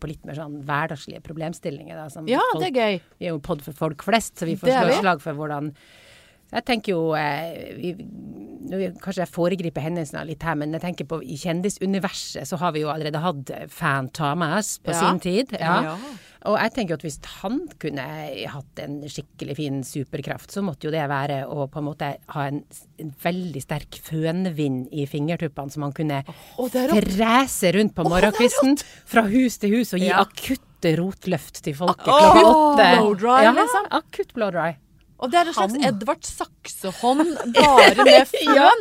på 0.00 0.10
litt 0.12 0.24
mer 0.28 0.36
sånn 0.38 0.60
hverdagslige 0.68 1.24
problemstillinger. 1.24 1.96
Da, 2.02 2.08
som 2.12 2.28
Ja, 2.28 2.42
folk, 2.52 2.66
det 2.66 2.72
er 2.74 2.80
gøy. 2.80 3.00
Vi 3.20 3.30
er 3.30 3.36
jo 3.36 3.40
pod 3.44 3.64
for 3.64 3.76
folk 3.86 4.04
flest, 4.04 4.36
så 4.40 4.48
vi 4.50 4.58
får 4.60 4.74
slå 4.76 4.98
slag 5.00 5.24
for 5.24 5.40
hvordan 5.40 5.72
jeg 6.54 6.62
tenker 6.68 6.92
jo 6.92 7.14
eh, 7.18 7.72
vi, 7.80 7.88
nå 8.68 8.78
Kanskje 9.02 9.24
jeg 9.24 9.32
foregriper 9.32 9.82
hendelsene 9.82 10.22
litt 10.28 10.44
her, 10.46 10.54
men 10.60 10.76
jeg 10.76 10.84
tenker 10.84 11.08
på 11.10 11.18
i 11.24 11.34
kjendisuniverset 11.40 12.46
så 12.48 12.58
har 12.60 12.74
vi 12.76 12.84
jo 12.84 12.92
allerede 12.92 13.20
hatt 13.24 13.50
Fan 13.74 14.10
Thomas 14.14 14.76
på 14.84 14.92
Ja. 14.94 15.00
sin 15.00 15.20
tid. 15.24 15.56
Ja. 15.58 15.80
Ja. 15.88 15.96
Og 16.44 16.58
jeg 16.60 16.72
tenker 16.76 16.98
at 16.98 17.04
hvis 17.06 17.16
han 17.40 17.54
kunne 17.80 18.04
hatt 18.52 18.80
en 18.84 18.98
skikkelig 19.08 19.54
fin 19.56 19.78
superkraft, 19.86 20.52
så 20.52 20.60
måtte 20.60 20.84
jo 20.88 20.92
det 20.92 21.06
være 21.08 21.38
å 21.48 21.64
på 21.72 21.80
en 21.80 21.86
måte 21.86 22.10
ha 22.34 22.42
en, 22.50 22.58
en 23.00 23.12
veldig 23.24 23.62
sterk 23.64 23.96
fønvind 24.04 24.92
i 24.92 25.06
fingertuppene, 25.08 25.72
som 25.72 25.86
han 25.86 25.94
kunne 25.96 26.20
rått. 26.58 27.08
frese 27.16 27.72
rundt 27.78 27.94
på 27.96 28.04
morgenkvisten 28.08 28.76
fra 29.08 29.24
hus 29.32 29.56
til 29.62 29.78
hus 29.78 29.94
og 29.96 30.04
gi 30.04 30.10
Ja. 30.12 30.20
akutte 30.20 30.92
rotløft 31.00 31.62
til 31.64 31.74
folket 31.80 32.04
klokka 32.04 32.44
åtte. 32.44 32.88
blow 32.98 33.14
dry, 33.24 33.38
ja, 33.48 33.52
liksom. 33.56 33.88
Akutt 34.02 34.34
blow 34.36 34.50
dry. 34.52 34.74
Og 35.22 35.30
det 35.30 35.38
er 35.38 35.48
en 35.48 35.54
slags 35.56 35.76
Edvard 35.86 36.24
Saksehånd, 36.26 37.28
bare 37.54 38.04
med 38.08 38.26
føn. 38.28 38.80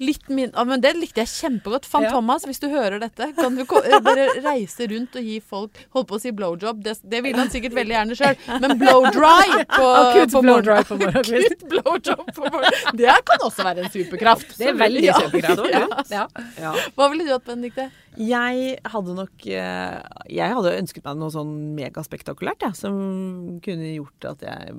Litt 0.00 0.28
min, 0.32 0.50
ah, 0.58 0.64
men 0.66 0.80
Det 0.82 0.92
likte 0.96 1.22
jeg 1.24 1.30
kjempegodt. 1.32 1.86
Fan 1.90 2.04
Ja. 2.06 2.10
Thomas, 2.14 2.44
hvis 2.46 2.60
du 2.62 2.68
hører 2.70 2.98
dette, 3.02 3.28
kan 3.36 3.54
du 3.58 3.62
eh, 3.64 3.98
bare 4.04 4.26
reise 4.44 4.86
rundt 4.90 5.14
og 5.18 5.22
gi 5.26 5.36
folk 5.40 5.78
Holdt 5.94 6.08
på 6.10 6.16
å 6.18 6.20
si 6.22 6.32
blowjob, 6.34 6.80
det, 6.84 6.94
det 7.02 7.20
vil 7.24 7.36
han 7.38 7.50
sikkert 7.52 7.74
veldig 7.78 7.94
gjerne 7.96 8.16
sjøl, 8.18 8.38
men 8.62 8.74
blow 8.80 9.06
dry 9.14 9.64
på, 9.70 9.88
på 10.34 10.42
blow 10.42 10.46
morgen- 10.50 10.68
dry 10.68 10.78
på 10.88 10.98
morgenkvisten. 11.00 11.56
Akutt 11.58 11.66
blowjob 11.74 12.24
på 12.38 12.46
morgen. 12.50 12.78
Det 13.02 13.16
kan 13.30 13.44
også 13.48 13.66
være 13.68 13.84
en 13.86 13.92
superkraft. 13.94 14.54
Det 14.58 14.70
er 14.72 14.78
veldig 14.78 15.04
Ja. 15.08 15.18
superkraft. 15.24 15.74
Ja. 15.74 15.84
Ja. 16.10 16.24
Ja. 16.60 16.74
Hva 16.96 17.10
ville 17.12 17.26
du 17.28 17.34
hatt, 17.34 17.46
Benedicte? 17.50 17.90
Jeg 18.14 18.76
hadde 18.86 19.14
nok 19.18 19.46
eh, 19.50 19.98
Jeg 20.30 20.54
hadde 20.54 20.76
ønsket 20.78 21.02
meg 21.08 21.18
noe 21.18 21.34
sånn 21.34 21.52
megaspektakulært, 21.78 22.62
jeg, 22.68 22.78
som 22.78 22.96
kunne 23.64 23.90
gjort 23.96 24.28
at 24.36 24.44
jeg 24.46 24.76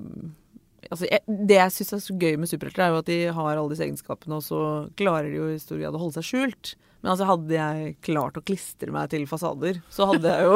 Altså, 0.92 1.08
jeg, 1.10 1.22
det 1.50 1.60
jeg 1.60 1.76
syns 1.76 1.94
er 1.98 2.02
så 2.06 2.18
gøy 2.22 2.36
med 2.42 2.52
superhelter, 2.52 2.86
er 2.86 2.94
jo 2.94 3.04
at 3.04 3.12
de 3.12 3.20
har 3.38 3.54
alle 3.56 3.72
disse 3.72 3.86
egenskapene, 3.86 4.40
og 4.40 4.46
så 4.46 4.64
klarer 5.00 5.30
de 5.32 5.40
jo 5.40 5.52
i 5.54 5.62
stor 5.62 5.80
grad 5.82 5.98
å 5.98 6.02
holde 6.02 6.20
seg 6.20 6.30
skjult. 6.30 6.76
Men 7.06 7.12
altså, 7.14 7.26
hadde 7.30 7.54
jeg 7.54 7.90
klart 8.02 8.38
å 8.40 8.42
klistre 8.42 8.90
meg 8.90 9.12
til 9.12 9.28
fasader, 9.30 9.76
så 9.94 10.08
hadde 10.10 10.26
jeg 10.26 10.48
jo 10.48 10.56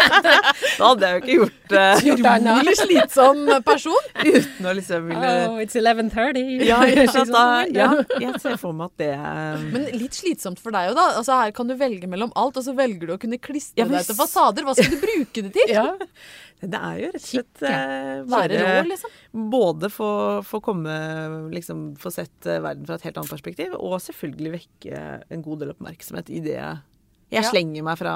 Da 0.80 0.90
hadde 0.90 1.08
jeg 1.08 1.14
jo 1.14 1.20
ikke 1.22 1.36
gjort 1.38 1.70
det 1.72 1.84
Utrolig 2.12 2.74
slitsom 2.76 3.40
person. 3.64 4.10
uten 4.26 4.68
å 4.68 4.74
liksom 4.76 5.06
ville 5.08 5.30
Oh, 5.46 5.56
it's 5.62 5.78
11.30. 5.80 6.66
ja, 6.68 6.82
da, 7.32 7.46
ja, 7.72 7.88
jeg 8.20 8.42
ser 8.44 8.60
for 8.60 8.76
meg 8.76 8.92
at 8.92 9.00
det 9.00 9.08
Men 9.72 9.88
litt 9.96 10.20
slitsomt 10.20 10.60
for 10.60 10.76
deg 10.76 10.92
òg, 10.92 11.00
da. 11.00 11.06
Altså, 11.22 11.40
her 11.46 11.56
kan 11.56 11.72
du 11.72 11.78
velge 11.80 12.12
mellom 12.12 12.36
alt, 12.36 12.60
og 12.60 12.68
så 12.68 12.76
velger 12.76 13.08
du 13.08 13.16
å 13.16 13.20
kunne 13.24 13.40
klistre 13.40 13.80
Ja, 13.80 13.88
men 13.88 13.96
deg 13.96 14.10
til 14.10 14.20
fasader. 14.20 14.68
Hva 14.68 14.76
skal 14.76 14.92
du 14.92 15.00
bruke 15.00 15.48
det 15.48 15.54
til? 15.56 15.72
Ja. 15.72 15.88
Det 16.60 16.76
er 16.76 16.96
jo 17.00 17.08
rett 17.14 17.22
og 17.22 17.30
slett 17.30 17.62
eh, 17.64 18.16
Være 18.28 18.60
rå, 18.60 18.72
liksom. 18.90 19.12
Både 19.32 19.90
få, 19.90 20.42
få 20.42 20.60
komme 20.60 20.94
liksom, 21.54 21.96
Få 22.00 22.10
sett 22.10 22.46
eh, 22.46 22.60
verden 22.64 22.86
fra 22.86 22.96
et 22.98 23.04
helt 23.06 23.16
annet 23.20 23.30
perspektiv, 23.30 23.74
og 23.78 24.00
selvfølgelig 24.02 24.52
vekke 24.56 25.02
en 25.30 25.42
god 25.46 25.60
del 25.62 25.70
oppmerksomhet 25.74 26.30
i 26.30 26.40
det 26.40 26.56
jeg 26.56 26.80
Ja. 27.30 27.42
slenger 27.46 27.84
meg 27.86 27.98
fra, 28.00 28.14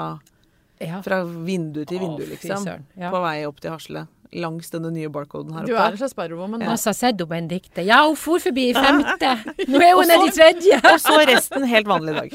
fra 1.05 1.21
vindu 1.23 1.85
til 1.87 1.99
vindu, 2.03 2.25
liksom. 2.27 2.65
På 3.13 3.21
vei 3.23 3.45
opp 3.47 3.61
til 3.63 3.71
Hasle. 3.71 4.07
Langs 4.33 4.71
denne 4.73 4.89
nye 4.91 5.09
barcoden 5.13 5.53
her 5.53 5.63
oppe. 5.63 5.69
Du 5.69 5.77
er 5.77 5.93
en 5.93 5.99
slags 5.99 6.15
Sparrow-woman. 6.15 6.63
Og 6.65 6.79
så 6.81 6.89
har 6.91 6.97
sett 6.97 7.21
en 7.21 7.29
Benedicte. 7.29 7.83
Ja, 7.85 8.01
hun 8.07 8.17
for 8.19 8.41
forbi 8.41 8.69
i 8.71 8.73
femte. 8.75 9.31
Nå 9.69 9.81
er 9.83 9.93
hun 9.95 10.09
nede 10.09 10.27
i 10.27 10.33
tredje. 10.35 10.79
Og 10.91 10.99
så 11.03 11.17
resten 11.29 11.67
helt 11.69 11.87
vanlig 11.89 12.15
dag. 12.17 12.33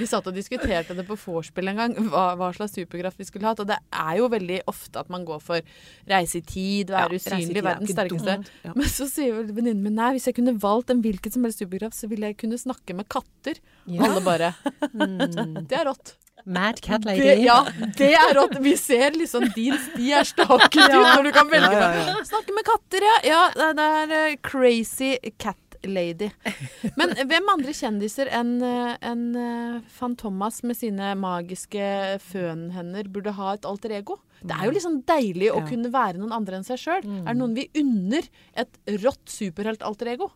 Vi 0.00 0.08
satt 0.08 0.28
og 0.28 0.36
diskuterte 0.36 0.94
det 0.96 1.04
på 1.08 1.16
vorspiel 1.18 1.72
en 1.72 1.80
gang, 1.80 1.96
hva, 2.12 2.30
hva 2.38 2.50
slags 2.56 2.76
superkraft 2.78 3.20
vi 3.20 3.26
skulle 3.28 3.48
hatt. 3.48 3.62
Og 3.62 3.68
det 3.70 3.78
er 3.90 4.20
jo 4.20 4.30
veldig 4.32 4.60
ofte 4.70 5.02
at 5.02 5.10
man 5.12 5.26
går 5.28 5.42
for 5.44 5.74
reise 6.10 6.40
i 6.40 6.44
tid, 6.46 6.92
være 6.94 7.16
Ja, 7.16 7.20
usynlig, 7.20 7.60
være 7.60 7.60
den 7.60 7.68
verdens 7.70 7.94
sterkeste. 7.96 8.38
Ja. 8.66 8.76
Men 8.76 8.92
så 8.92 9.08
sier 9.10 9.36
vel 9.40 9.52
venninnen 9.56 9.84
min 9.84 9.98
nei, 9.98 10.12
hvis 10.16 10.28
jeg 10.30 10.38
kunne 10.38 10.56
valgt 10.62 10.92
en 10.94 11.02
hvilken 11.04 11.34
som 11.34 11.46
helst 11.46 11.62
superkraft, 11.62 11.98
så 11.98 12.10
ville 12.10 12.30
jeg 12.32 12.40
kunne 12.44 12.60
snakke 12.60 12.96
med 12.96 13.08
katter. 13.12 13.60
Ja. 13.90 14.06
Alle 14.08 14.22
bare 14.24 14.54
Det 14.90 15.76
er 15.76 15.88
rått. 15.88 16.16
Mad 16.44 16.80
cat 16.80 17.02
Det, 17.04 17.16
lady. 17.18 17.44
ja, 17.44 17.58
det 17.98 18.12
er 18.16 18.34
rått. 18.38 18.58
Vi 18.64 18.76
ser 18.80 19.16
liksom 19.16 19.48
din 19.54 19.76
sti 19.88 20.12
er 20.20 20.24
staket 20.28 20.86
ut 20.90 20.94
når 20.94 21.24
du 21.28 21.32
kan 21.36 21.50
velge. 21.50 21.72
Ja, 21.72 21.90
ja, 21.94 22.06
ja. 22.12 22.20
Snakke 22.28 22.54
med 22.56 22.64
katter, 22.68 23.04
ja. 23.04 23.16
Ja, 23.30 23.42
det 23.56 23.72
det 23.80 23.88
er 23.88 24.14
eh, 24.32 24.36
crazy 24.42 25.16
cat 25.38 25.56
lady. 25.84 26.28
Men 27.00 27.14
hvem 27.24 27.46
andre 27.48 27.72
kjendiser 27.72 28.28
enn 28.36 28.58
en 28.62 29.22
eh, 29.40 29.78
Fantomas 29.96 30.62
med 30.68 30.76
sine 30.76 31.14
magiske 31.16 32.18
fønhender 32.20 33.08
burde 33.12 33.32
ha 33.38 33.54
et 33.56 33.64
alter 33.68 33.94
ego? 34.00 34.18
Det 34.40 34.56
er 34.56 34.68
jo 34.68 34.74
liksom 34.76 35.00
deilig 35.08 35.50
å 35.52 35.62
kunne 35.68 35.90
være 35.92 36.20
noen 36.20 36.32
andre 36.36 36.56
enn 36.60 36.64
seg 36.68 36.80
sjøl. 36.80 37.04
Er 37.04 37.32
det 37.32 37.40
noen 37.40 37.56
vi 37.56 37.66
unner 37.80 38.28
et 38.56 38.78
rått 39.02 39.28
superhelt-alter 39.28 40.14
ego? 40.14 40.30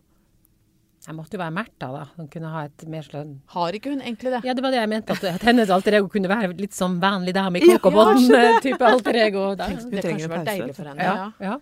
Jeg 1.05 1.13
måtte 1.15 1.37
jo 1.37 1.41
være 1.43 1.53
Märtha, 1.53 1.87
da. 1.93 2.03
Hun 2.17 2.27
kunne 2.33 2.49
ha 2.49 2.63
et 2.65 2.85
mer 2.89 3.03
slønn 3.05 3.35
Har 3.53 3.75
ikke 3.77 3.91
hun 3.93 4.01
egentlig 4.01 4.31
det? 4.33 4.39
Ja, 4.47 4.55
det 4.57 4.63
var 4.65 4.73
det 4.73 4.79
jeg 4.79 4.89
mente. 4.89 5.13
At, 5.13 5.23
at 5.35 5.45
hennes 5.45 5.69
alter 5.69 5.99
ego 5.99 6.09
kunne 6.09 6.31
være 6.31 6.55
litt 6.57 6.73
sånn 6.73 6.97
vanlig 7.03 7.35
dame 7.37 7.61
i 7.61 7.69
kokobåten-type 7.75 8.81
alter 8.93 9.19
ego. 9.27 9.43
Da. 9.59 9.69
Hun 9.69 9.91
Det 9.91 10.01
trenger 10.01 10.25
kanskje 10.25 10.31
vært 10.33 10.49
deilig 10.49 10.75
for 10.77 10.89
henne. 10.89 11.05
Ja, 11.05 11.31
Ja. 11.39 11.57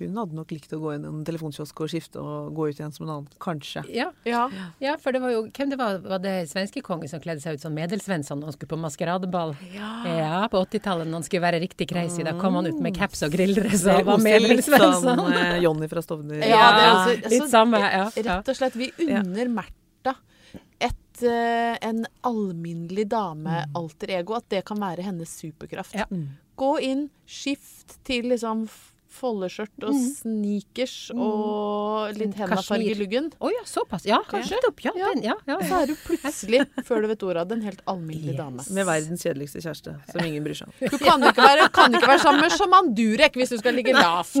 Ja, 0.00 0.06
Hun 0.08 0.16
hadde 0.16 0.34
nok 0.38 0.50
likt 0.54 0.72
å 0.72 0.78
gå 0.80 0.94
inn 0.96 1.04
i 1.04 1.08
en 1.10 1.24
telefonkiosk 1.24 1.80
og 1.84 1.90
skifte 1.92 2.20
og 2.22 2.54
gå 2.56 2.68
ut 2.70 2.78
igjen 2.80 2.92
som 2.92 3.06
en 3.06 3.12
annen. 3.14 3.28
Kanskje. 3.40 3.84
ja. 3.94 4.10
Ja. 4.24 4.48
ja, 4.80 4.96
for 5.00 5.12
det 5.12 5.20
var 5.22 5.30
jo 5.34 5.42
Hvem 5.50 5.70
det 5.70 5.78
var? 5.78 5.98
Var 6.02 6.18
det 6.24 6.34
svenskekongen 6.50 7.08
som 7.08 7.20
kledde 7.20 7.40
seg 7.44 7.54
ut 7.58 7.64
som 7.64 7.74
Medelsvensson 7.74 8.40
når 8.40 8.50
han 8.50 8.56
skulle 8.58 8.72
på 8.74 8.80
maskeradeball? 8.80 9.54
Ja, 9.74 10.46
på 10.50 10.64
80-tallet 10.64 11.06
når 11.08 11.20
han 11.20 11.26
skulle 11.28 11.42
være 11.46 11.60
riktig 11.62 11.88
crazy. 11.90 12.22
Da 12.26 12.32
kom 12.40 12.54
han 12.58 12.66
ut 12.70 12.80
med 12.80 12.96
caps 12.96 13.22
og 13.26 13.32
grilldress 13.34 13.84
og 13.86 14.04
var 14.08 14.18
Medelsvensson. 14.24 15.24
litt 15.30 15.40
eh, 15.44 15.60
Johnny 15.64 15.88
fra 15.92 16.02
Stovner. 16.04 16.40
Ja, 16.40 16.64
det 16.76 16.84
er 16.84 16.90
også- 16.94 17.16
altså, 17.16 17.30
litt 17.36 17.50
samme. 17.50 17.78
Ja, 17.80 17.90
ja. 18.16 18.38
Rett 18.40 18.48
og 18.48 18.56
slett. 18.56 18.76
Vi 18.80 18.90
unner 19.08 19.48
Märtha 19.48 20.14
et, 20.80 21.22
eh, 21.22 21.76
en 21.88 22.06
alminnelig 22.24 23.08
dame-alter 23.12 24.10
ego. 24.18 24.34
At 24.38 24.48
det 24.48 24.64
kan 24.64 24.78
være 24.80 25.02
hennes 25.04 25.28
superkraft. 25.40 25.94
Ja. 25.94 26.06
Gå 26.56 26.70
inn, 26.84 27.08
skift 27.26 27.98
til 28.04 28.24
liksom 28.32 28.66
foldeskjørt 29.14 29.84
og 29.88 29.94
sneakers 29.96 30.94
og 31.14 32.10
litt 32.16 32.30
Sånn 32.30 32.38
hendafarge 32.40 32.90
i 32.92 32.94
luggen. 32.98 33.30
Å 33.40 33.50
ja, 33.52 33.62
såpass. 33.68 34.06
Ja, 34.08 34.20
Kanskje. 34.28 34.58
Ja, 34.84 34.92
Ja. 34.96 35.08
den, 35.14 35.22
ja, 35.26 35.34
ja, 35.46 35.58
Så 35.66 35.74
er 35.82 35.86
du 35.90 35.94
plutselig, 36.06 36.60
før 36.88 37.02
du 37.02 37.08
vet 37.10 37.22
ordet 37.26 37.40
av 37.42 37.48
det, 37.50 37.58
en 37.60 37.66
helt 37.68 37.82
alminnelig 37.90 38.36
dame. 38.38 38.64
Med 38.70 38.86
verdens 38.88 39.22
kjedeligste 39.26 39.60
kjæreste, 39.64 39.96
som 40.12 40.20
ingen 40.24 40.44
bryr 40.46 40.54
seg 40.60 40.68
om. 40.70 40.74
Du 40.90 40.98
kan 41.02 41.22
ikke 41.26 41.42
være, 41.42 41.68
kan 41.74 41.94
ikke 41.94 42.10
være 42.14 42.22
sammen 42.24 42.40
med 42.46 42.52
sjaman 42.56 42.94
Durek 42.96 43.34
hvis 43.40 43.52
du 43.54 43.58
skal 43.60 43.74
ligge 43.78 43.94
lavt. 43.96 44.36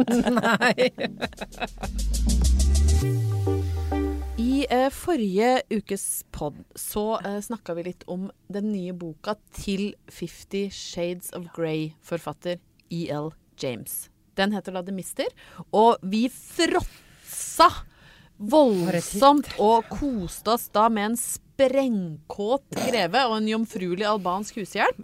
I 4.40 4.66
eh, 4.70 4.88
forrige 4.92 5.62
ukes 5.70 6.24
pod 6.32 6.56
så 6.78 7.20
eh, 7.24 7.38
snakka 7.44 7.74
vi 7.76 7.82
litt 7.90 8.04
om 8.10 8.30
den 8.52 8.70
nye 8.72 8.92
boka 8.96 9.34
til 9.56 9.94
Fifty 10.10 10.68
Shades 10.74 11.30
of 11.36 11.46
Grey-forfatter 11.56 12.58
E.L. 12.90 13.30
James. 13.60 14.09
Den 14.40 14.56
heter 14.56 14.74
Lademister. 14.78 15.28
Og 15.76 16.00
vi 16.02 16.24
fråtsa 16.32 17.68
voldsomt 18.40 19.50
og 19.60 19.84
koste 19.92 20.54
oss 20.56 20.70
da 20.72 20.86
med 20.88 21.10
en 21.10 21.16
sprengkåt 21.20 22.70
greve 22.88 23.20
og 23.28 23.34
en 23.36 23.48
jomfruelig 23.50 24.06
albansk 24.08 24.62
hushjelp 24.62 25.02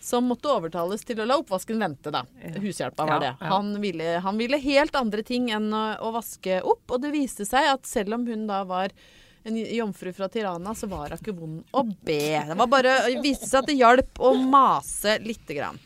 som 0.00 0.28
måtte 0.30 0.52
overtales 0.52 1.02
til 1.04 1.18
å 1.18 1.26
la 1.26 1.40
oppvasken 1.42 1.82
vente, 1.82 2.12
da. 2.14 2.22
Hushjelpa 2.62 3.06
var 3.08 3.24
det. 3.24 3.32
Han 3.50 3.72
ville, 3.82 4.12
han 4.22 4.38
ville 4.38 4.60
helt 4.62 4.94
andre 4.94 5.24
ting 5.26 5.50
enn 5.50 5.66
å, 5.74 5.82
å 5.98 6.12
vaske 6.14 6.60
opp, 6.62 6.84
og 6.94 7.02
det 7.02 7.10
viste 7.14 7.46
seg 7.48 7.72
at 7.72 7.90
selv 7.90 8.14
om 8.20 8.26
hun 8.30 8.46
da 8.46 8.62
var 8.68 8.94
en 9.42 9.56
jomfru 9.56 10.12
fra 10.14 10.28
Tirana, 10.28 10.74
så 10.76 10.86
var 10.86 11.10
hun 11.10 11.18
ikke 11.18 11.34
vond 11.34 11.62
å 11.74 11.82
be. 12.06 12.20
Det 12.52 12.54
var 12.60 12.70
bare, 12.70 12.94
viste 13.24 13.48
seg 13.50 13.62
at 13.64 13.70
det 13.72 13.78
hjalp 13.80 14.20
å 14.20 14.34
mase 14.38 15.18
lite 15.24 15.56
grann. 15.58 15.78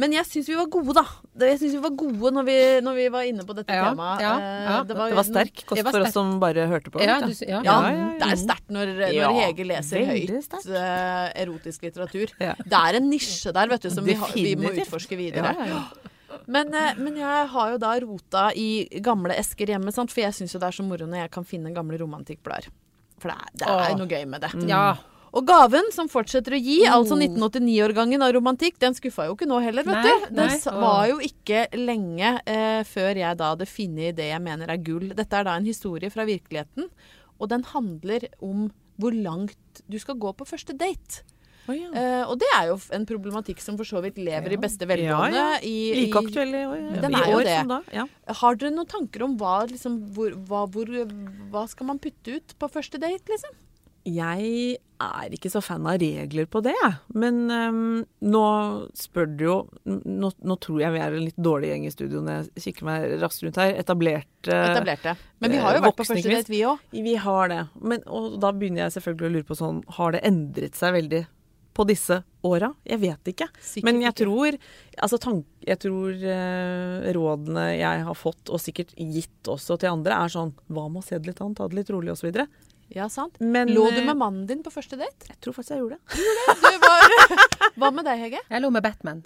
Men 0.00 0.12
jeg 0.16 0.26
syns 0.26 0.48
vi 0.50 0.56
var 0.58 0.66
gode, 0.72 0.94
da. 0.96 1.04
Jeg 1.46 1.58
synes 1.60 1.74
vi 1.76 1.80
var 1.84 1.92
gode 1.98 2.30
når 2.36 2.44
vi, 2.46 2.56
når 2.86 2.94
vi 2.98 3.04
var 3.14 3.26
inne 3.28 3.44
på 3.46 3.54
dette 3.58 3.74
Ja, 3.76 3.90
temaet. 3.90 4.20
ja, 4.24 4.32
Eh, 4.40 4.68
ja. 4.70 4.76
Det 4.88 4.96
var 4.96 5.22
sterk 5.26 5.62
kost 5.66 5.76
Det 5.78 5.84
var 5.86 5.92
for 5.96 6.06
oss 6.06 6.12
som 6.16 6.32
bare 6.42 6.66
hørte 6.70 6.90
på. 6.90 7.00
Ja, 7.04 7.18
du, 7.20 7.28
du. 7.32 7.44
ja. 7.46 7.60
Ja, 7.60 7.62
Ja, 7.64 7.90
ja, 7.90 7.96
ja. 7.98 8.06
det 8.18 8.28
er 8.32 8.40
sterkt 8.44 8.68
når, 8.70 8.94
når 8.98 9.14
Ja, 9.14 9.30
Hege 9.40 9.66
leser 9.68 10.06
høyt 10.10 10.30
eh, 10.66 11.42
erotisk 11.44 11.82
litteratur. 11.86 12.32
Ja. 12.40 12.54
Det 12.58 12.80
er 12.80 12.98
en 13.00 13.10
nisje 13.10 13.52
der 13.52 13.68
vet 13.68 13.82
du, 13.82 13.90
som 13.90 14.04
vi, 14.04 14.14
har, 14.14 14.32
vi 14.34 14.56
må 14.56 14.72
utforske 14.74 15.16
videre. 15.20 15.54
Ja, 15.54 15.66
ja, 15.66 15.82
ja. 16.30 16.40
Men, 16.46 16.72
eh, 16.74 16.94
men 16.98 17.16
jeg 17.18 17.46
har 17.52 17.70
jo 17.72 17.78
da 17.78 17.92
rota 18.02 18.48
i 18.56 18.86
gamle 19.02 19.34
esker 19.38 19.66
hjemme, 19.74 19.92
sant? 19.92 20.10
for 20.10 20.22
jeg 20.24 20.32
syns 20.34 20.54
jo 20.54 20.58
det 20.62 20.68
er 20.70 20.76
så 20.80 20.86
moro 20.86 21.06
når 21.06 21.24
jeg 21.26 21.30
kan 21.36 21.44
finne 21.44 21.72
gamle 21.74 21.98
romantikkblader. 22.00 22.70
For 23.20 23.28
det 23.28 23.36
er, 23.36 23.50
det 23.60 23.66
er 23.68 23.90
Åh. 23.92 23.98
noe 24.00 24.06
gøy 24.08 24.24
med 24.26 24.40
det. 24.46 24.52
ja. 24.70 24.96
Og 25.36 25.46
gaven 25.46 25.92
som 25.94 26.08
fortsetter 26.10 26.56
å 26.56 26.58
gi, 26.60 26.80
Oh. 26.88 26.96
altså 26.98 27.14
1989-årgangen 27.20 28.22
av 28.26 28.32
romantikk, 28.34 28.78
den 28.82 28.96
skuffa 28.98 29.28
jo 29.28 29.36
ikke 29.36 29.46
nå 29.46 29.60
heller, 29.62 29.86
vet 29.86 30.00
Nei, 30.00 30.02
du. 30.10 30.26
Det 30.34 30.46
nei, 30.48 30.58
var 30.82 31.06
jo 31.10 31.18
ikke 31.22 31.64
lenge 31.78 32.32
eh, 32.50 32.82
før 32.88 33.14
jeg 33.22 33.38
da 33.38 33.52
hadde 33.54 33.68
funnet 33.70 34.16
det 34.18 34.30
jeg 34.32 34.42
mener 34.42 34.72
er 34.74 34.82
gull. 34.82 35.10
Dette 35.14 35.38
er 35.38 35.46
da 35.46 35.54
en 35.60 35.68
historie 35.68 36.10
fra 36.10 36.26
virkeligheten, 36.26 36.90
og 37.38 37.48
den 37.52 37.62
handler 37.70 38.26
om 38.42 38.70
hvor 39.00 39.14
langt 39.16 39.84
du 39.88 39.98
skal 40.02 40.18
gå 40.20 40.32
på 40.36 40.44
første 40.48 40.74
date. 40.76 41.22
Oh, 41.70 41.76
ja. 41.76 41.88
Eh, 41.94 42.24
og 42.26 42.40
det 42.40 42.48
er 42.56 42.66
jo 42.72 42.76
en 42.96 43.06
problematikk 43.06 43.60
som 43.62 43.76
for 43.78 43.86
så 43.86 44.00
vidt 44.02 44.18
lever 44.18 44.56
i 44.56 44.58
beste 44.60 44.88
velgående. 44.88 45.36
Ja, 45.38 45.48
ja. 45.54 45.62
I, 45.62 45.92
Like 46.00 46.24
aktuell 46.24 46.54
i 46.56 46.64
år, 46.66 46.84
Den 47.04 47.14
er 47.14 47.30
jo 47.30 47.40
det. 47.46 47.80
Ja. 47.94 48.06
Har 48.40 48.58
dere 48.58 48.74
noen 48.74 48.90
tanker 48.90 49.22
om 49.28 49.36
hva, 49.38 49.60
liksom, 49.70 50.00
hvor, 50.16 50.34
hva, 50.48 50.64
hvor, 50.66 50.90
hva 51.52 51.66
skal 51.70 51.86
man 51.92 52.02
putte 52.02 52.40
ut 52.40 52.56
på 52.58 52.70
første 52.72 52.98
date, 52.98 53.22
liksom? 53.30 53.54
Jeg 54.08 54.78
er 55.00 55.32
ikke 55.34 55.50
så 55.52 55.62
fan 55.64 55.86
av 55.88 55.98
regler 56.00 56.46
på 56.50 56.62
det. 56.64 56.76
Men 57.16 57.42
um, 57.48 58.02
nå 58.20 58.44
spør 58.98 59.28
du 59.32 59.44
jo 59.46 59.56
nå, 59.84 60.30
nå 60.36 60.56
tror 60.62 60.82
jeg 60.84 60.94
vi 60.94 61.02
er 61.02 61.16
en 61.16 61.26
litt 61.28 61.40
dårlig 61.40 61.72
gjeng 61.72 61.88
i 61.88 61.94
studio 61.94 62.22
når 62.24 62.38
jeg 62.38 62.66
kikker 62.66 62.88
meg 62.88 63.16
raskt 63.22 63.44
rundt 63.46 63.60
her. 63.60 63.74
Etablerte 63.80 64.54
Etablerte. 64.60 65.16
Men 65.40 65.56
vi 65.56 65.64
har 65.64 65.76
jo 65.76 65.84
vært 65.86 65.98
på 66.00 66.08
første 66.12 66.36
date, 66.36 66.52
vi 66.52 66.62
òg. 66.68 66.86
Vi 66.92 67.16
har 67.24 67.52
det. 67.52 67.60
Men, 67.80 68.04
og 68.08 68.38
da 68.42 68.52
begynner 68.56 68.86
jeg 68.86 68.98
selvfølgelig 68.98 69.28
å 69.28 69.34
lure 69.36 69.50
på 69.50 69.58
sånn 69.58 69.84
Har 69.98 70.16
det 70.16 70.24
endret 70.28 70.78
seg 70.78 70.96
veldig 70.96 71.24
på 71.76 71.86
disse 71.88 72.20
åra? 72.46 72.72
Jeg 72.88 73.00
vet 73.02 73.30
ikke. 73.32 73.46
Sikkert 73.62 73.88
Men 73.88 74.02
jeg 74.04 74.16
tror, 74.20 74.56
altså 75.00 75.20
tank, 75.22 75.46
jeg 75.64 75.80
tror 75.80 76.24
uh, 76.24 77.10
rådene 77.16 77.66
jeg 77.78 78.08
har 78.08 78.18
fått, 78.18 78.42
og 78.50 78.60
sikkert 78.62 78.92
gitt 78.96 79.50
også 79.50 79.78
til 79.80 79.92
andre, 79.94 80.18
er 80.18 80.32
sånn 80.32 80.52
Hva 80.68 80.88
med 80.90 81.02
å 81.02 81.06
se 81.06 81.18
det 81.18 81.32
litt 81.32 81.40
an, 81.44 81.54
ta 81.56 81.68
det 81.70 81.80
litt 81.80 81.92
rolig 81.94 82.12
osv. 82.14 82.32
Ja, 82.90 83.06
sant. 83.08 83.36
Men 83.38 83.70
Lå 83.70 83.84
du 83.90 84.00
eh, 84.00 84.06
med 84.06 84.18
mannen 84.18 84.46
din 84.48 84.62
på 84.66 84.70
første 84.74 84.96
date? 84.98 85.28
Jeg 85.28 85.38
tror 85.44 85.54
faktisk 85.54 85.76
jeg 85.76 85.82
gjorde 85.84 85.98
det. 85.98 86.24
Du 86.58 86.78
var, 86.82 87.04
hva 87.78 87.90
med 87.94 88.06
deg, 88.08 88.24
Hege? 88.24 88.40
Jeg 88.50 88.62
lå 88.64 88.70
med 88.74 88.82
Batman. 88.82 89.20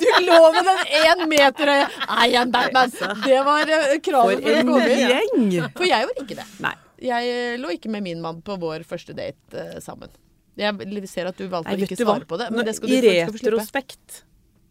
Du 0.00 0.06
lå 0.24 0.38
med 0.54 0.68
den 0.68 0.84
én 1.00 1.24
meter 1.30 1.72
høye 1.72 2.28
I 2.28 2.36
am 2.38 2.52
Batman! 2.54 2.94
Det 3.24 3.40
var 3.46 3.72
eh, 3.74 3.96
kravet 3.98 4.44
For 4.44 4.52
å 4.52 4.60
en 4.60 4.70
komme 4.70 4.86
inn. 4.94 5.10
gjeng! 5.10 5.66
For 5.74 5.88
jeg 5.88 6.06
gjorde 6.06 6.24
ikke 6.24 6.38
det. 6.38 6.46
Nei. 6.62 6.74
Jeg 7.02 7.34
eh, 7.34 7.58
lå 7.58 7.74
ikke 7.74 7.90
med 7.90 8.06
min 8.06 8.22
mann 8.22 8.38
på 8.46 8.54
vår 8.62 8.86
første 8.86 9.16
date 9.16 9.56
uh, 9.56 9.78
sammen. 9.82 10.12
Jeg 10.60 11.10
ser 11.10 11.30
at 11.30 11.38
du 11.38 11.48
valgte 11.50 11.72
Nei, 11.72 11.80
å 11.82 11.88
ikke 11.88 11.98
svare 11.98 12.28
på 12.28 12.38
det, 12.38 12.50
men 12.54 12.66
det 12.68 12.76
skal 12.76 12.92
du, 12.92 12.94
I 12.94 13.02
skal 13.26 13.40
retrospekt 13.40 14.22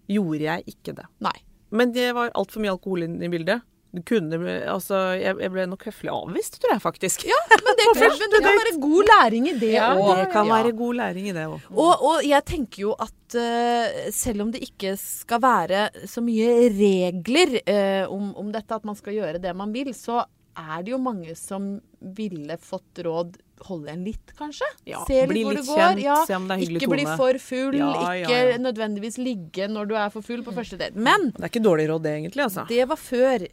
gjorde 0.10 0.46
jeg 0.46 0.76
ikke 0.78 0.96
det. 1.02 1.08
Nei. 1.26 1.36
Men 1.76 1.92
det 1.94 2.12
var 2.18 2.32
altfor 2.38 2.64
mye 2.64 2.74
alkohol 2.74 3.06
i 3.10 3.32
bildet. 3.32 3.66
Kunne 4.06 4.38
altså, 4.70 4.98
jeg, 5.18 5.34
jeg 5.42 5.50
ble 5.50 5.64
nok 5.72 5.88
høflig 5.90 6.12
avvist, 6.14 6.60
tror 6.62 6.76
jeg 6.76 6.82
faktisk. 6.84 7.24
Ja, 7.26 7.40
men 7.56 7.78
det, 7.80 7.88
kan, 7.98 8.14
men 8.22 8.34
det 8.36 8.42
kan 8.46 8.60
være 8.60 8.74
god 8.84 9.10
læring 9.10 9.48
i 9.50 9.54
det 9.58 9.72
Ja, 9.74 9.88
det 9.98 10.28
kan 10.34 10.50
være 10.52 10.74
god 10.78 11.00
læring 11.00 11.30
i 11.32 11.34
det 11.34 11.46
òg. 11.50 11.64
Og, 11.74 12.04
og 12.12 12.28
jeg 12.28 12.46
tenker 12.46 12.84
jo 12.84 12.94
at 12.94 13.38
uh, 13.40 14.12
selv 14.14 14.46
om 14.46 14.52
det 14.54 14.62
ikke 14.68 14.94
skal 15.02 15.42
være 15.42 15.88
så 16.10 16.22
mye 16.22 16.70
regler 16.76 17.58
uh, 17.64 18.14
om, 18.14 18.30
om 18.44 18.54
dette, 18.54 18.78
at 18.78 18.86
man 18.86 19.00
skal 19.00 19.18
gjøre 19.18 19.42
det 19.42 19.56
man 19.58 19.74
vil, 19.74 19.90
så 19.98 20.22
er 20.60 20.84
det 20.86 20.92
jo 20.94 21.00
mange 21.02 21.36
som 21.40 21.70
ville 22.16 22.58
fått 22.62 23.02
råd 23.06 23.38
holde 23.68 23.90
igjen 23.90 24.04
litt, 24.08 24.32
kanskje. 24.40 24.68
Ja, 24.88 25.02
se 25.08 25.18
litt 25.24 25.32
bli 25.34 25.42
hvor 25.44 25.56
litt 25.58 25.66
det 25.66 25.68
går. 25.68 25.82
kjent, 25.82 26.02
ja, 26.06 26.16
se 26.28 26.36
om 26.38 26.46
det 26.48 26.56
er 26.56 26.62
hyggelig 26.62 26.80
ikke 26.82 26.92
bli 26.94 27.06
for 27.20 27.40
full, 27.44 27.76
Ja, 27.80 27.90
ja, 27.92 28.22
ikke 28.24 28.38
ja. 28.54 28.58
nødvendigvis 28.64 29.18
ligge 29.20 29.68
når 29.72 29.90
du 29.90 29.96
er 30.00 30.14
for 30.14 30.24
full 30.26 30.44
på 30.48 30.54
første 30.56 30.80
date. 30.80 30.96
Men 30.96 31.32
Det 31.36 31.44
er 31.44 31.52
ikke 31.52 31.66
dårlig 31.66 31.90
råd, 31.92 32.06
det, 32.08 32.14
egentlig. 32.22 32.46
altså. 32.46 32.66
det 32.70 32.88
var 32.88 33.02
før 33.04 33.48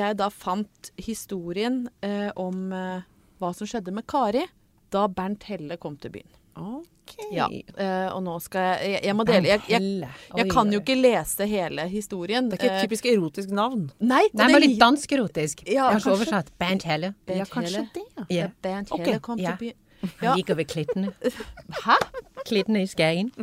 jeg 0.00 0.16
da 0.18 0.30
fant 0.32 0.90
historien 0.96 1.82
eh, 2.02 2.30
om 2.40 2.72
eh, 2.72 3.04
hva 3.40 3.52
som 3.56 3.68
skjedde 3.68 3.92
med 3.94 4.08
Kari 4.10 4.46
da 4.90 5.04
Bernt 5.12 5.44
Helle 5.46 5.76
kom 5.78 5.96
til 6.00 6.16
byen. 6.16 6.30
Ok. 6.60 7.14
Ja, 7.34 7.48
eh, 7.50 8.06
og 8.14 8.20
nå 8.22 8.36
skal 8.44 8.66
jeg 8.68 8.90
Jeg, 8.90 9.00
jeg 9.08 9.16
må 9.18 9.24
dele 9.26 9.48
jeg, 9.50 9.62
jeg, 9.68 10.08
jeg 10.36 10.50
kan 10.52 10.70
jo 10.70 10.78
ikke 10.82 10.96
lese 10.98 11.46
hele 11.50 11.86
historien. 11.90 12.50
Det 12.50 12.58
er 12.58 12.62
ikke 12.62 12.70
et 12.70 12.78
Eh, 12.78 12.86
typisk 12.86 13.08
erotisk 13.10 13.50
navn. 13.50 13.88
Nei, 13.98 14.22
Nei, 14.30 14.46
det 14.46 14.48
men 14.52 14.64
litt 14.66 14.80
dansk-erotisk. 14.80 15.64
Ja, 15.66 15.72
jeg 15.72 15.82
har 15.82 16.02
ikke 16.04 16.16
oversatt. 16.16 16.52
Bernt 16.60 16.86
Helle. 16.86 17.14
Ja, 17.26 17.46
kanskje 17.50 17.86
det. 17.94 18.04
ja. 18.16 18.26
Ja. 18.30 18.50
Bernt 18.62 18.92
Helle 18.94 19.16
okay. 19.16 19.22
kom 19.24 19.42
ja. 19.42 19.56
til 19.56 19.72
byen. 19.72 19.78
Han 20.22 20.38
gikk 20.38 20.52
over 20.54 20.64
klittene. 20.64 21.12
Hæ? 21.84 21.96
Klittene 22.48 22.84
i 22.84 22.88
Skien. 22.90 23.30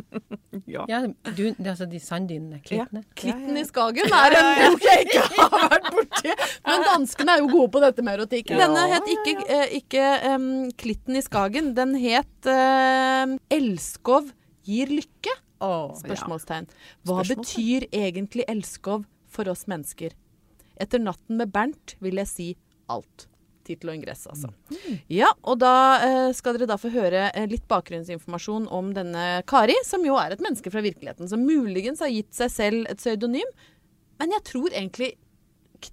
Ja. 0.68 0.82
Ja, 0.90 0.98
du, 1.06 1.54
det 1.54 1.64
er 1.64 1.70
altså 1.70 1.86
de 1.88 1.96
sanddynene. 2.02 2.58
Klittene. 2.66 3.00
Klitten 3.16 3.56
i 3.56 3.62
Skagen 3.64 4.10
er 4.12 4.34
en 4.36 4.74
bok 4.74 4.82
jeg 4.84 5.06
ikke 5.06 5.22
har 5.38 5.62
vært 5.72 5.86
borti. 5.94 6.34
Men 6.66 6.84
danskene 6.84 7.36
er 7.36 7.40
jo 7.40 7.46
gode 7.52 7.70
på 7.72 7.80
dette 7.84 8.04
med 8.04 8.18
erotikk. 8.18 8.50
Ja, 8.52 8.66
Denne 8.66 8.82
het 8.90 9.08
ikke, 9.08 9.34
eh, 9.54 9.72
ikke 9.78 10.02
um, 10.34 10.48
Klitten 10.76 11.16
i 11.16 11.22
Skagen. 11.24 11.70
Den 11.78 11.94
het 12.02 12.50
um, 12.52 13.38
Elskov 13.54 14.28
gir 14.68 14.92
lykke? 14.92 15.38
Spørsmålstegn. 16.02 16.68
Hva 17.08 17.22
Spørsmålstegn. 17.22 17.46
betyr 17.46 17.88
egentlig 18.02 18.44
elskov 18.50 19.06
for 19.32 19.48
oss 19.54 19.64
mennesker? 19.70 20.12
Etter 20.78 21.00
natten 21.02 21.40
med 21.40 21.54
Bernt 21.54 21.96
vil 22.04 22.20
jeg 22.20 22.30
si 22.34 22.50
alt. 22.92 23.28
Tittel 23.68 23.92
og 23.92 23.98
ingress, 23.98 24.24
altså. 24.30 24.50
Ja, 25.12 25.30
og 25.44 25.60
da 25.60 25.72
eh, 26.04 26.28
skal 26.36 26.56
dere 26.56 26.70
da 26.70 26.78
få 26.80 26.90
høre 26.94 27.28
eh, 27.28 27.48
litt 27.50 27.66
bakgrunnsinformasjon 27.70 28.68
om 28.74 28.92
denne 28.96 29.26
Kari, 29.48 29.76
som 29.86 30.06
jo 30.06 30.16
er 30.20 30.34
et 30.34 30.44
menneske 30.44 30.72
fra 30.72 30.84
virkeligheten, 30.84 31.28
som 31.30 31.44
muligens 31.44 32.00
har 32.04 32.12
gitt 32.12 32.32
seg 32.36 32.54
selv 32.54 32.88
et 32.88 33.02
pseudonym. 33.02 33.50
Men 34.18 34.32
jeg 34.38 34.46
tror 34.48 34.72
egentlig 34.72 35.12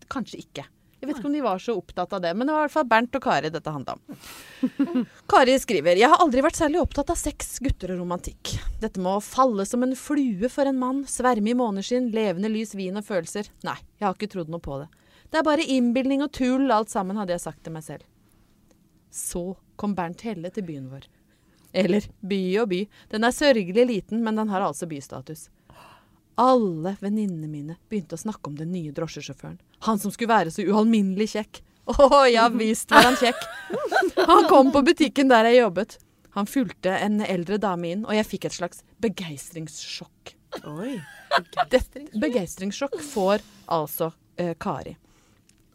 kanskje 0.10 0.42
ikke. 0.42 0.66
Jeg 1.06 1.10
vet 1.12 1.20
ikke 1.20 1.28
om 1.30 1.36
de 1.36 1.42
var 1.46 1.60
så 1.62 1.74
opptatt 1.78 2.14
av 2.18 2.22
det, 2.24 2.32
men 2.34 2.48
det 2.48 2.54
var 2.56 2.64
i 2.64 2.66
hvert 2.66 2.74
fall 2.74 2.88
Bernt 2.90 3.18
og 3.20 3.22
Kari 3.22 3.52
dette 3.54 3.70
handla 3.70 3.94
om. 3.94 5.04
Kari 5.32 5.58
skriver 5.62 6.00
Jeg 6.00 6.10
har 6.10 6.24
aldri 6.24 6.42
vært 6.42 6.58
særlig 6.58 6.80
opptatt 6.82 7.12
av 7.14 7.20
sex, 7.20 7.60
gutter 7.62 7.94
og 7.94 8.00
romantikk. 8.02 8.56
Dette 8.82 8.98
med 9.04 9.20
å 9.20 9.22
falle 9.22 9.68
som 9.70 9.86
en 9.86 9.94
flue 10.00 10.50
for 10.50 10.66
en 10.66 10.80
mann, 10.82 11.04
sverme 11.06 11.52
i 11.52 11.58
måneskinn, 11.58 12.10
levende 12.16 12.50
lys, 12.50 12.74
vin 12.80 12.98
og 12.98 13.06
følelser. 13.06 13.52
Nei, 13.68 13.78
jeg 14.00 14.08
har 14.08 14.18
ikke 14.18 14.32
trodd 14.34 14.50
noe 14.50 14.64
på 14.66 14.80
det. 14.82 14.90
Det 15.36 15.42
er 15.42 15.48
bare 15.50 15.64
innbilning 15.68 16.22
og 16.24 16.30
tull 16.32 16.70
alt 16.72 16.88
sammen, 16.88 17.18
hadde 17.20 17.34
jeg 17.36 17.42
sagt 17.44 17.66
til 17.66 17.74
meg 17.76 17.84
selv. 17.84 18.06
Så 19.12 19.58
kom 19.76 19.92
Bernt 19.98 20.24
Helle 20.24 20.48
til 20.56 20.64
byen 20.64 20.86
vår. 20.88 21.10
Eller 21.76 22.08
by 22.24 22.40
og 22.62 22.70
by. 22.72 22.80
Den 23.12 23.28
er 23.28 23.36
sørgelig 23.36 23.84
liten, 23.90 24.24
men 24.24 24.40
den 24.40 24.54
har 24.54 24.64
altså 24.64 24.88
bystatus. 24.88 25.50
Alle 26.40 26.96
venninnene 27.04 27.52
mine 27.52 27.76
begynte 27.92 28.16
å 28.16 28.24
snakke 28.24 28.48
om 28.48 28.56
den 28.56 28.72
nye 28.72 28.96
drosjesjåføren. 28.96 29.60
Han 29.90 30.00
som 30.00 30.16
skulle 30.16 30.32
være 30.32 30.56
så 30.56 30.64
ualminnelig 30.72 31.34
kjekk. 31.36 31.60
Å 31.92 32.24
ja 32.32 32.48
visst 32.56 32.96
var 32.96 33.12
han 33.12 33.20
kjekk. 33.20 33.44
Han 34.32 34.48
kom 34.48 34.72
på 34.72 34.88
butikken 34.88 35.36
der 35.36 35.52
jeg 35.52 35.66
jobbet. 35.66 36.00
Han 36.40 36.48
fulgte 36.48 36.96
en 36.96 37.20
eldre 37.28 37.60
dame 37.60 37.92
inn, 37.92 38.08
og 38.08 38.16
jeg 38.16 38.32
fikk 38.32 38.48
et 38.48 38.56
slags 38.64 38.86
begeistringssjokk. 39.04 40.38
Oi. 40.72 40.96
Begeistringssjokk 42.24 43.02
får 43.04 43.44
altså 43.68 44.14
eh, 44.40 44.56
Kari. 44.56 44.96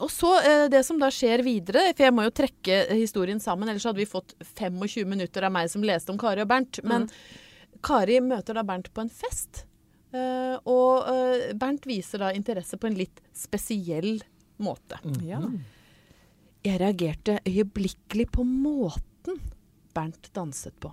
Og 0.01 0.09
så 0.13 0.31
eh, 0.41 0.67
det 0.73 0.81
som 0.87 0.99
da 1.01 1.11
skjer 1.13 1.43
videre, 1.45 1.91
for 1.93 2.07
jeg 2.07 2.15
må 2.17 2.25
jo 2.25 2.33
trekke 2.41 2.79
historien 2.97 3.41
sammen, 3.43 3.69
ellers 3.69 3.85
hadde 3.89 4.01
vi 4.01 4.09
fått 4.09 4.33
25 4.41 5.05
minutter 5.09 5.45
av 5.45 5.53
meg 5.53 5.69
som 5.73 5.85
leste 5.85 6.13
om 6.13 6.21
Kari 6.21 6.45
og 6.45 6.49
Bernt. 6.51 6.81
Men 6.89 7.09
Kari 7.85 8.21
møter 8.25 8.57
da 8.57 8.65
Bernt 8.67 8.89
på 8.97 9.05
en 9.05 9.13
fest. 9.13 9.67
eh, 10.17 10.57
og 10.65 11.11
eh, 11.13 11.51
Bernt 11.55 11.87
viser 11.89 12.25
da 12.25 12.33
interesse 12.37 12.81
på 12.81 12.89
en 12.89 12.97
litt 12.99 13.21
spesiell 13.37 14.19
måte. 14.61 14.99
Ja. 15.25 15.43
Jeg 16.65 16.81
reagerte 16.83 17.39
øyeblikkelig 17.49 18.27
på 18.35 18.45
måten 18.45 19.39
Bernt 19.97 20.31
danset 20.37 20.77
på. 20.81 20.93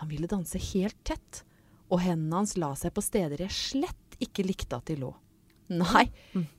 Han 0.00 0.08
ville 0.10 0.28
danse 0.30 0.58
helt 0.72 0.98
tett, 1.06 1.44
og 1.92 2.00
hendene 2.02 2.40
hans 2.42 2.56
la 2.56 2.72
seg 2.78 2.94
på 2.96 3.04
steder 3.04 3.44
jeg 3.44 3.54
slett 3.54 4.16
ikke 4.22 4.44
likte 4.46 4.78
at 4.78 4.88
de 4.88 4.96
lå. 5.00 5.12
Nei, 5.78 6.04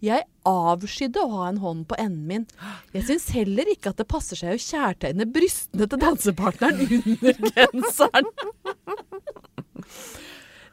jeg 0.02 0.24
avskydde 0.50 1.22
å 1.24 1.30
ha 1.38 1.50
en 1.52 1.60
hånd 1.64 1.86
på 1.90 1.96
enden 2.02 2.26
min. 2.28 2.48
Jeg 2.96 3.04
syns 3.10 3.30
heller 3.36 3.70
ikke 3.74 3.92
at 3.94 4.00
det 4.02 4.08
passer 4.12 4.40
seg 4.40 4.56
å 4.56 4.62
kjærtegne 4.64 5.28
brystene 5.36 5.88
til 5.92 6.02
dansepartneren 6.02 6.82
under 6.88 7.34
genseren. 7.54 8.32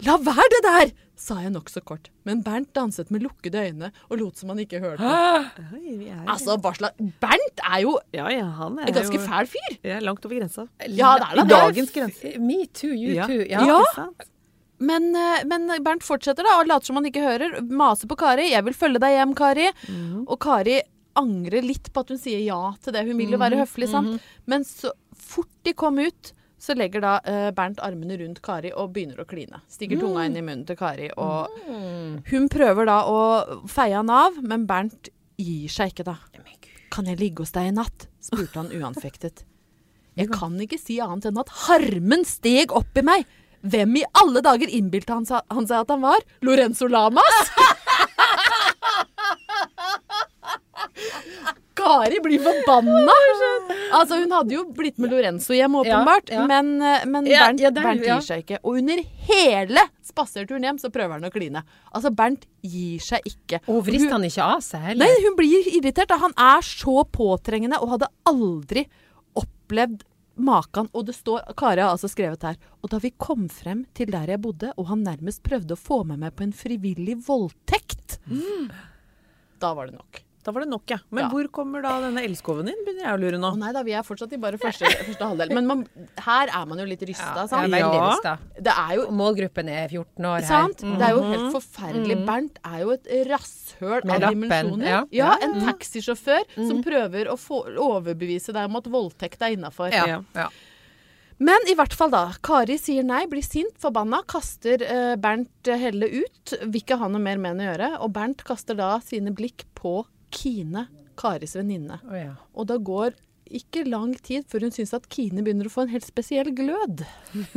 La 0.06 0.14
være 0.24 0.46
det 0.54 0.60
der, 0.64 0.90
sa 1.20 1.34
jeg 1.42 1.50
nokså 1.52 1.82
kort, 1.84 2.06
men 2.24 2.38
Bernt 2.46 2.70
danset 2.76 3.10
med 3.12 3.20
lukkede 3.26 3.60
øyne 3.68 3.90
og 4.08 4.14
lot 4.22 4.38
som 4.40 4.48
han 4.54 4.62
ikke 4.62 4.80
hørte. 4.80 5.04
Oi, 5.76 5.96
vi 6.00 6.06
er 6.08 6.22
Altså, 6.24 6.56
hva 6.56 6.72
slags 6.78 6.96
Bernt 7.20 7.60
er 7.68 7.82
jo 7.84 7.98
Ja, 8.16 8.30
ja, 8.32 8.46
han 8.62 8.78
er 8.80 8.88
en 8.88 8.96
ganske 8.96 9.18
jo 9.20 9.26
fæl 9.26 9.50
fyr. 9.52 9.76
ja, 9.84 9.98
langt 10.00 10.24
over 10.24 10.38
grensa. 10.40 10.64
Ja, 10.88 11.12
det 11.20 11.28
er 11.28 11.36
da 11.36 11.44
det. 11.44 11.50
dagens 11.52 11.92
grense. 11.92 12.32
Me 12.40 12.62
too, 12.72 12.94
you 12.96 13.12
Ja. 13.18 13.26
too. 13.28 13.44
Ja. 13.44 13.60
Ikke 13.66 13.94
sant? 13.98 14.24
Men, 14.80 15.10
eh, 15.16 15.44
men 15.44 15.68
Bernt 15.84 16.04
fortsetter 16.06 16.46
da, 16.46 16.56
og 16.60 16.68
later 16.70 16.88
som 16.88 16.96
han 17.00 17.08
ikke 17.10 17.24
hører. 17.24 17.60
Maser 17.68 18.08
på 18.08 18.16
Kari. 18.20 18.50
'Jeg 18.50 18.64
vil 18.64 18.76
følge 18.76 19.02
deg 19.02 19.16
hjem, 19.18 19.34
Kari'. 19.36 19.72
Mm. 19.88 20.24
Og 20.26 20.40
Kari 20.40 20.80
angrer 21.20 21.62
litt 21.62 21.92
på 21.92 22.00
at 22.00 22.08
hun 22.08 22.18
sier 22.18 22.40
ja 22.40 22.72
til 22.80 22.94
det. 22.96 23.04
Hun 23.06 23.18
vil 23.18 23.34
jo 23.36 23.40
være 23.40 23.60
høflig, 23.60 23.90
sant. 23.90 24.20
Men 24.46 24.64
så 24.64 24.92
fort 25.14 25.50
de 25.64 25.74
kom 25.74 25.98
ut, 25.98 26.32
så 26.60 26.76
legger 26.76 27.00
da 27.00 27.12
uh, 27.24 27.50
Bernt 27.56 27.80
armene 27.80 28.16
rundt 28.20 28.40
Kari 28.44 28.70
og 28.72 28.92
begynner 28.94 29.20
å 29.20 29.28
kline. 29.28 29.60
Stikker 29.68 30.00
tunga 30.00 30.26
inn 30.28 30.36
i 30.36 30.44
munnen 30.44 30.66
til 30.68 30.76
Kari. 30.76 31.10
Og 31.16 31.48
hun 32.30 32.48
prøver 32.52 32.88
da 32.88 33.02
å 33.08 33.20
feie 33.68 33.96
han 33.96 34.12
av, 34.12 34.36
men 34.44 34.66
Bernt 34.68 35.08
gir 35.40 35.68
seg 35.72 35.92
ikke 35.92 36.08
da. 36.08 36.18
'Kan 36.90 37.06
jeg 37.06 37.20
ligge 37.20 37.44
hos 37.44 37.52
deg 37.54 37.70
i 37.70 37.74
natt?' 37.74 38.08
spurte 38.20 38.58
han 38.58 38.72
uanfektet. 38.74 39.44
Jeg 40.18 40.28
kan 40.34 40.56
ikke 40.60 40.76
si 40.76 40.98
annet 41.00 41.28
enn 41.30 41.38
at 41.38 41.52
harmen 41.68 42.24
steg 42.26 42.74
opp 42.76 42.98
i 42.98 43.04
meg. 43.06 43.28
Hvem 43.60 43.96
i 44.00 44.04
alle 44.22 44.40
dager 44.44 44.68
innbilte 44.72 45.12
han, 45.12 45.26
han 45.28 45.66
seg 45.68 45.82
at 45.82 45.90
han 45.92 46.00
var? 46.04 46.20
Lorenzo 46.46 46.88
Lamas? 46.88 47.50
Kari 51.80 52.18
blir 52.22 52.40
forbanna! 52.44 53.14
Altså, 53.96 54.18
hun 54.20 54.32
hadde 54.34 54.54
jo 54.54 54.64
blitt 54.76 54.98
med 55.00 55.12
Lorenzo 55.14 55.54
hjem, 55.56 55.78
åpenbart. 55.80 56.28
Ja, 56.32 56.42
ja. 56.42 56.46
Men, 56.50 56.72
eh, 56.82 57.06
men 57.08 57.24
Bernt, 57.28 57.62
ja, 57.62 57.70
Bernt 57.74 58.04
gir 58.04 58.20
seg 58.24 58.42
ikke. 58.44 58.58
Og 58.64 58.80
under 58.82 59.00
hele 59.30 59.84
spaserturen 60.04 60.66
hjem 60.66 60.80
så 60.82 60.90
prøver 60.92 61.16
han 61.16 61.28
å 61.28 61.32
kline. 61.32 61.62
Altså, 61.94 62.12
Bernt 62.16 62.44
gir 62.66 63.00
seg 63.04 63.24
ikke. 63.28 63.62
Og 63.70 63.84
vrister 63.88 64.12
han 64.16 64.26
ikke 64.28 64.50
av 64.56 64.60
seg 64.66 64.84
heller? 64.90 65.06
Nei, 65.06 65.24
hun 65.24 65.38
blir 65.38 65.70
irritert. 65.72 66.10
da. 66.12 66.20
Han 66.20 66.36
er 66.36 66.60
så 66.66 67.04
påtrengende 67.08 67.80
og 67.80 67.94
hadde 67.96 68.10
aldri 68.28 68.84
opplevd 69.40 70.04
maken. 70.44 70.88
Og 70.96 71.06
det 71.08 71.16
står 71.16 71.52
Kari 71.58 71.82
har 71.82 71.92
altså 71.94 72.10
skrevet 72.10 72.44
her. 72.46 72.58
Og 72.80 72.92
da 72.92 73.00
vi 73.02 73.12
kom 73.16 73.48
frem 73.52 73.84
til 73.96 74.12
der 74.12 74.34
jeg 74.34 74.42
bodde, 74.42 74.72
og 74.76 74.90
han 74.92 75.04
nærmest 75.06 75.44
prøvde 75.46 75.76
å 75.76 75.80
få 75.80 76.02
med 76.08 76.22
meg 76.22 76.34
på 76.36 76.46
en 76.46 76.56
frivillig 76.56 77.18
voldtekt 77.26 78.18
Da 79.60 79.74
var 79.76 79.90
det 79.90 79.98
nok. 79.98 80.22
Da 80.42 80.52
var 80.56 80.64
det 80.64 80.70
nok, 80.70 80.84
ja. 80.88 80.96
Men 81.12 81.24
Ja. 81.26 81.28
hvor 81.28 81.48
kommer 81.52 81.82
da 81.84 81.98
denne 82.00 82.22
elskoven 82.24 82.68
inn, 82.70 82.78
begynner 82.86 83.04
jeg 83.04 83.12
å 83.12 83.20
lure 83.20 83.38
nå. 83.42 83.50
Å 83.52 83.58
nei 83.60 83.72
da, 83.76 83.82
vi 83.84 83.92
er 83.92 84.02
fortsatt 84.06 84.32
i 84.32 84.38
bare 84.40 84.56
første, 84.56 84.88
første 85.08 85.26
halvdel. 85.28 85.52
Men 85.52 85.66
man, 85.68 85.82
her 86.24 86.48
er 86.48 86.64
man 86.70 86.78
jo 86.80 86.86
litt 86.88 87.02
rysta, 87.04 87.44
sant? 87.50 87.52
er 87.60 87.74
veldig 87.74 88.24
Ja. 88.24 88.36
Det 88.56 88.72
er 88.72 88.94
jo 88.96 89.04
målgruppen 89.12 89.68
er 89.68 89.88
14 89.92 90.24
år 90.30 90.38
her. 90.40 90.48
Sant? 90.48 90.80
Det 90.80 91.04
er 91.10 91.12
jo 91.18 91.26
helt 91.28 91.52
forferdelig. 91.58 92.16
Bernt 92.24 92.56
er 92.64 92.78
jo 92.86 92.94
et 92.96 93.10
rasshøl 93.28 94.04
Med 94.08 94.16
av 94.24 94.30
dimensjoner. 94.32 95.06
ja. 95.12 95.34
en 95.44 95.60
taxisjåfør 95.68 96.48
som 96.56 96.80
prøver 96.82 97.28
å 97.28 97.36
få, 97.36 97.60
overbevise 97.76 98.52
deg 98.56 98.64
om 98.70 98.76
at 98.80 98.88
voldtekt 98.88 99.42
er 99.44 99.56
innafor. 99.58 99.92
Ja. 99.92 100.06
Ja. 100.06 100.20
ja. 100.34 100.48
Men 101.40 101.56
i 101.72 101.74
hvert 101.76 101.94
fall, 101.96 102.10
da. 102.12 102.34
Kari 102.44 102.76
sier 102.76 103.04
nei, 103.04 103.22
blir 103.30 103.40
sint, 103.44 103.72
forbanna, 103.80 104.22
kaster 104.28 104.82
eh, 104.84 105.14
Bernt 105.16 105.68
Helle 105.68 106.08
ut. 106.20 106.52
Vil 106.66 106.82
ikke 106.82 106.98
ha 107.00 107.08
noe 107.08 107.20
mer 107.22 107.38
med 107.40 107.54
henne 107.54 107.64
å 107.64 107.70
gjøre. 107.70 107.90
Og 108.04 108.12
Bernt 108.12 108.44
kaster 108.44 108.76
da 108.76 108.98
sine 109.04 109.32
blikk 109.32 109.64
på 109.78 110.02
Kine, 110.30 110.86
Karis 111.20 111.56
venninne. 111.58 111.98
Oh, 112.08 112.16
ja. 112.16 112.36
Og 112.54 112.70
da 112.70 112.78
går 112.78 113.16
ikke 113.50 113.82
lang 113.88 114.12
tid 114.22 114.44
før 114.46 114.68
hun 114.68 114.74
syns 114.74 114.92
at 114.94 115.08
Kine 115.10 115.42
begynner 115.42 115.66
å 115.66 115.72
få 115.74 115.82
en 115.84 115.90
helt 115.94 116.06
spesiell 116.06 116.52
glød. 116.54 117.02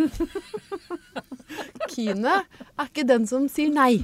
Kine 1.94 2.40
er 2.42 2.88
ikke 2.88 3.06
den 3.08 3.28
som 3.30 3.46
sier 3.52 3.72
nei. 3.74 4.02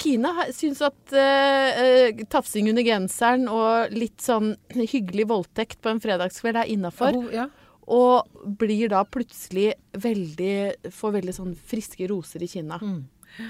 Kine 0.00 0.30
syns 0.54 0.82
at 0.86 1.14
uh, 1.16 2.24
tafsing 2.30 2.68
under 2.70 2.84
genseren 2.86 3.48
og 3.50 3.94
litt 3.96 4.20
sånn 4.22 4.52
hyggelig 4.76 5.26
voldtekt 5.32 5.80
på 5.82 5.90
en 5.94 6.02
fredagskveld 6.04 6.60
er 6.62 6.72
innafor. 6.76 7.16
Hun- 7.16 7.32
ja. 7.34 7.48
Og 7.86 8.26
blir 8.58 8.88
da 8.90 9.04
plutselig 9.06 9.68
veldig 10.02 10.90
Får 10.90 11.12
veldig 11.20 11.34
sånn 11.36 11.52
friske 11.54 12.08
roser 12.10 12.42
i 12.42 12.48
kinna. 12.50 12.80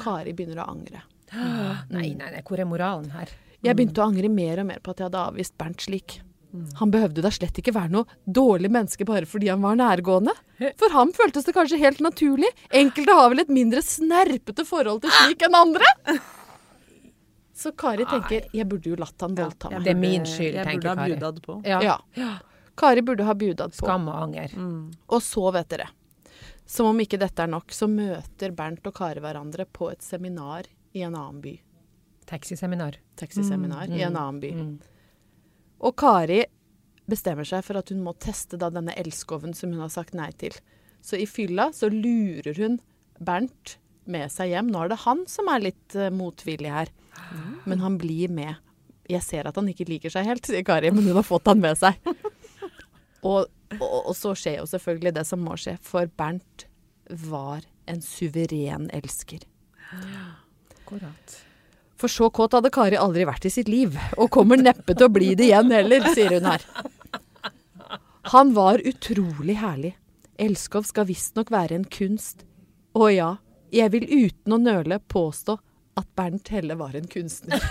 Kari 0.03 0.35
begynner 0.37 0.61
å 0.61 0.67
angre. 0.75 1.01
Nei, 1.33 2.11
nei, 2.15 2.29
nei, 2.35 2.43
hvor 2.47 2.61
er 2.61 2.69
moralen 2.69 3.09
her? 3.17 3.33
Jeg 3.67 3.79
begynte 3.79 4.03
å 4.03 4.07
angre 4.07 4.31
mer 4.33 4.63
og 4.63 4.71
mer 4.71 4.81
på 4.83 4.95
at 4.95 5.03
jeg 5.03 5.11
hadde 5.11 5.27
avvist 5.33 5.57
Bernt 5.61 5.85
slik. 5.87 6.21
Han 6.79 6.93
behøvde 6.93 7.21
da 7.25 7.31
slett 7.35 7.59
ikke 7.61 7.75
være 7.77 7.93
noe 7.93 8.17
dårlig 8.25 8.71
menneske 8.73 9.05
bare 9.05 9.29
fordi 9.29 9.51
han 9.53 9.61
var 9.65 9.77
nærgående. 9.77 10.33
For 10.81 10.95
ham 10.95 11.13
føltes 11.17 11.45
det 11.45 11.53
kanskje 11.57 11.81
helt 11.83 12.01
naturlig. 12.05 12.49
Enkelte 12.73 13.17
har 13.19 13.29
vel 13.33 13.43
et 13.45 13.53
mindre 13.53 13.83
snerpete 13.85 14.65
forhold 14.65 15.03
til 15.05 15.13
slik 15.19 15.45
enn 15.45 15.59
andre. 15.59 15.91
Så 17.57 17.73
Kari 17.77 18.05
tenker 18.09 18.49
jeg 18.53 18.69
burde 18.69 18.91
jo 18.93 18.97
latt 19.01 19.21
han 19.25 19.37
voldta 19.37 19.71
meg. 19.73 19.85
Det 19.85 19.93
er 19.95 20.01
min 20.01 20.27
skyld, 20.29 20.59
tenker 20.61 20.65
Kari. 20.65 20.73
jeg 20.73 20.81
burde 20.81 20.97
ha 21.01 21.09
budad 21.09 21.43
på. 21.45 21.61
Ja. 21.65 21.99
Ja. 22.17 22.33
Kari 22.77 23.05
burde 23.05 23.25
ha 23.25 23.35
budad 23.35 23.73
på. 23.73 23.81
Skam 23.85 24.11
og 24.13 24.19
anger. 24.27 24.53
Mm. 24.57 24.91
Og 25.09 25.23
så, 25.25 25.45
vet 25.57 25.71
dere, 25.73 25.89
som 26.69 26.91
om 26.91 27.01
ikke 27.01 27.21
dette 27.21 27.45
er 27.45 27.49
nok, 27.49 27.73
så 27.73 27.89
møter 27.89 28.53
Bernt 28.57 28.85
og 28.89 28.97
Kari 28.97 29.25
hverandre 29.25 29.65
på 29.65 29.89
et 29.93 30.05
seminar 30.05 30.69
i 30.93 31.05
en 31.07 31.17
annen 31.17 31.41
by. 31.41 31.55
Taxiseminar. 32.27 32.99
Taxiseminar 33.19 33.91
i 33.93 34.03
en 34.03 34.17
annen 34.19 34.43
by. 34.43 34.53
Mm. 34.57 34.77
Og 35.87 35.97
Kari 36.01 36.43
bestemmer 37.07 37.47
seg 37.47 37.63
for 37.67 37.79
at 37.79 37.93
hun 37.93 38.03
må 38.03 38.17
teste 38.23 38.59
da 38.59 38.71
denne 38.73 38.95
elskoven 38.99 39.55
som 39.55 39.73
hun 39.75 39.85
har 39.85 39.93
sagt 39.95 40.17
nei 40.19 40.33
til. 40.41 40.55
Så 41.05 41.21
i 41.21 41.27
fylla 41.31 41.71
så 41.77 41.91
lurer 41.93 42.57
hun 42.59 42.81
Bernt 43.17 43.79
med 44.05 44.29
seg 44.29 44.51
hjem. 44.53 44.69
Nå 44.69 44.83
er 44.85 44.91
det 44.93 45.03
han 45.07 45.23
som 45.31 45.49
er 45.49 45.63
litt 45.71 45.95
uh, 45.97 46.11
motvillig 46.13 46.73
her. 46.73 46.91
Men 47.65 47.81
han 47.81 47.97
blir 47.97 48.33
med. 48.35 48.59
Jeg 49.09 49.25
ser 49.25 49.49
at 49.49 49.57
han 49.57 49.71
ikke 49.71 49.87
liker 49.89 50.13
seg 50.13 50.27
helt, 50.29 50.45
sier 50.45 50.67
Kari, 50.67 50.91
men 50.93 51.07
hun 51.07 51.17
har 51.17 51.25
fått 51.27 51.49
han 51.49 51.63
med 51.63 51.79
seg. 51.81 51.97
Og, 53.27 53.49
og, 53.81 53.95
og 53.97 54.13
så 54.15 54.31
skjer 54.39 54.61
jo 54.61 54.67
selvfølgelig 54.71 55.11
det 55.17 55.25
som 55.27 55.41
må 55.43 55.57
skje, 55.59 55.73
for 55.83 56.07
Bernt 56.21 56.67
var 57.27 57.65
en 57.91 57.99
suveren 58.05 58.87
elsker. 58.95 59.43
Akkurat. 59.91 61.35
For 61.97 62.13
så 62.13 62.29
kåt 62.31 62.53
hadde 62.53 62.73
Kari 62.73 62.99
aldri 63.01 63.25
vært 63.29 63.47
i 63.49 63.53
sitt 63.53 63.71
liv, 63.73 63.97
og 64.21 64.31
kommer 64.35 64.61
neppe 64.61 64.93
til 64.93 65.09
å 65.09 65.13
bli 65.13 65.33
det 65.39 65.49
igjen 65.49 65.73
heller, 65.73 66.05
sier 66.13 66.37
hun 66.37 66.49
her. 66.51 66.65
Han 68.35 68.53
var 68.57 68.83
utrolig 68.85 69.57
herlig. 69.61 69.95
Elskov 70.37 70.85
skal 70.89 71.07
visstnok 71.09 71.53
være 71.55 71.79
en 71.79 71.87
kunst. 71.89 72.45
Og 72.97 73.13
ja, 73.15 73.37
jeg 73.73 73.93
vil 73.95 74.07
uten 74.11 74.53
å 74.57 74.59
nøle 74.61 74.99
påstå 75.09 75.57
at 75.97 76.09
Bernt 76.19 76.49
Helle 76.53 76.77
var 76.77 76.97
en 76.99 77.09
kunstner. 77.09 77.63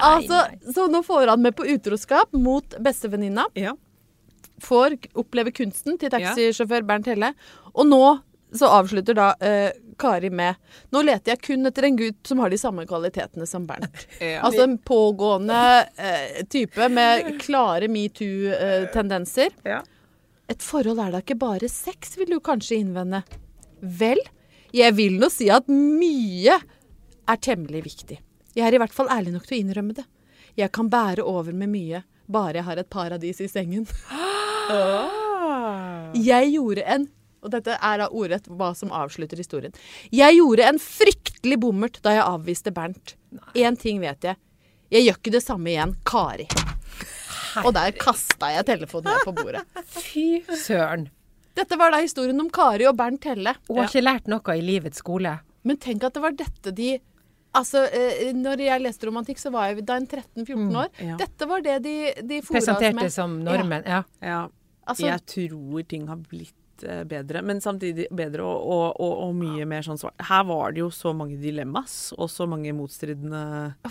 altså, 0.00 0.40
så 0.72 0.86
nå 0.88 1.02
får 1.04 1.32
han 1.32 1.42
med 1.44 1.56
på 1.58 1.66
utroskap 1.74 2.32
mot 2.32 2.78
bestevenninna. 2.82 3.44
Ja. 3.58 3.74
Får 4.64 4.96
oppleve 5.18 5.52
kunsten 5.52 5.98
til 6.00 6.12
taxisjåfør 6.12 6.86
Bernt 6.88 7.10
Helle. 7.10 7.34
Og 7.74 7.84
nå 7.90 8.02
så 8.54 8.68
avslutter 8.70 9.16
da 9.16 9.32
eh, 9.40 9.72
Kari 9.98 10.30
med 10.30 10.54
Nå 10.94 11.02
leter 11.02 11.32
jeg 11.34 11.42
kun 11.42 11.66
etter 11.66 11.88
en 11.88 11.96
gutt 11.98 12.28
som 12.28 12.38
har 12.42 12.52
de 12.52 12.58
samme 12.60 12.84
kvalitetene 12.86 13.46
som 13.48 13.66
Bernt. 13.66 14.06
Ja. 14.20 14.42
Altså 14.46 14.62
en 14.66 14.78
pågående 14.78 15.58
eh, 15.96 16.44
type 16.50 16.88
med 16.92 17.36
klare 17.42 17.88
metoo-tendenser. 17.90 19.54
Ja. 19.66 19.82
Et 20.48 20.62
forhold 20.62 21.00
er 21.02 21.12
da 21.14 21.20
ikke 21.24 21.38
bare 21.40 21.68
sex, 21.70 22.14
vil 22.20 22.30
du 22.36 22.38
kanskje 22.44 22.78
innvende. 22.78 23.22
Vel, 23.80 24.20
jeg 24.74 24.94
vil 24.96 25.18
nå 25.20 25.30
si 25.32 25.50
at 25.52 25.68
mye 25.70 26.56
er 27.26 27.40
temmelig 27.42 27.82
viktig. 27.86 28.20
Jeg 28.56 28.64
er 28.66 28.76
i 28.76 28.80
hvert 28.80 28.94
fall 28.94 29.10
ærlig 29.12 29.34
nok 29.34 29.48
til 29.48 29.58
å 29.58 29.62
innrømme 29.64 29.96
det. 29.98 30.06
Jeg 30.56 30.72
kan 30.72 30.88
bære 30.92 31.26
over 31.26 31.52
med 31.52 31.68
mye, 31.74 32.02
bare 32.32 32.60
jeg 32.60 32.68
har 32.68 32.80
et 32.80 32.90
paradis 32.92 33.42
i 33.44 33.50
sengen. 33.50 33.86
Jeg 36.16 36.52
gjorde 36.54 36.84
en 36.88 37.04
og 37.46 37.52
dette 37.54 37.76
er 37.78 38.00
da 38.02 38.08
ordrett 38.10 38.48
hva 38.50 38.72
som 38.76 38.90
avslutter 38.94 39.38
historien. 39.38 39.74
Jeg 40.14 40.36
gjorde 40.40 40.66
en 40.66 40.80
fryktelig 40.82 41.58
bommert 41.62 42.00
da 42.04 42.16
jeg 42.16 42.26
avviste 42.26 42.74
Bernt. 42.74 43.14
Én 43.54 43.78
ting 43.78 44.02
vet 44.02 44.26
jeg. 44.26 44.40
Jeg 44.90 45.06
gjør 45.06 45.20
ikke 45.20 45.34
det 45.34 45.42
samme 45.44 45.70
igjen. 45.72 45.94
Kari. 46.06 46.46
Og 47.64 47.72
der 47.74 47.94
kasta 47.96 48.50
jeg 48.52 48.66
telefonen 48.68 49.14
ned 49.14 49.24
på 49.24 49.34
bordet. 49.38 49.62
Fy 49.96 50.26
søren. 50.66 51.08
Dette 51.56 51.78
var 51.80 51.94
da 51.94 52.02
historien 52.04 52.40
om 52.42 52.50
Kari 52.52 52.84
og 52.88 52.96
Bernt 52.98 53.24
Helle. 53.24 53.54
Hun 53.70 53.80
har 53.80 53.88
ikke 53.88 54.04
lært 54.04 54.26
noe 54.28 54.56
i 54.58 54.64
livets 54.64 55.00
skole. 55.00 55.38
Men 55.66 55.78
tenk 55.82 56.04
at 56.06 56.16
det 56.18 56.24
var 56.24 56.34
dette 56.36 56.74
de 56.76 56.96
Altså, 57.56 57.86
eh, 57.88 58.34
når 58.36 58.60
jeg 58.60 58.82
leste 58.84 59.06
romantikk, 59.08 59.38
så 59.40 59.48
var 59.54 59.70
jeg 59.70 59.86
da 59.88 59.94
en 59.96 60.04
13-14 60.04 60.74
år. 60.76 60.90
ja. 61.00 61.14
Dette 61.16 61.46
var 61.48 61.62
det 61.64 61.78
de, 61.86 61.94
de 62.20 62.40
fora 62.44 62.60
oss 62.60 62.66
Presenterte 62.66 63.08
som 63.14 63.38
normen. 63.40 63.86
Ja. 63.88 64.02
Ja. 64.20 64.42
Altså, 64.84 65.06
jeg 65.08 65.22
tror 65.24 65.86
ting 65.88 66.04
har 66.10 66.20
blitt 66.20 66.52
eh, 66.84 67.04
bedre, 67.08 67.40
men 67.46 67.60
samtidig 67.64 68.08
bedre 68.10 68.42
og, 68.44 68.66
og, 68.66 69.00
og, 69.00 69.12
og 69.28 69.34
mye 69.38 69.64
mer 69.68 69.82
sånn 69.86 69.98
svart. 70.00 70.14
Her 70.28 70.44
var 70.48 70.72
det 70.76 70.80
jo 70.82 70.90
så 70.92 71.14
mange 71.16 71.38
dilemmas, 71.40 72.12
og 72.18 72.28
så 72.32 72.46
mange 72.50 72.72
motstridende 72.76 73.42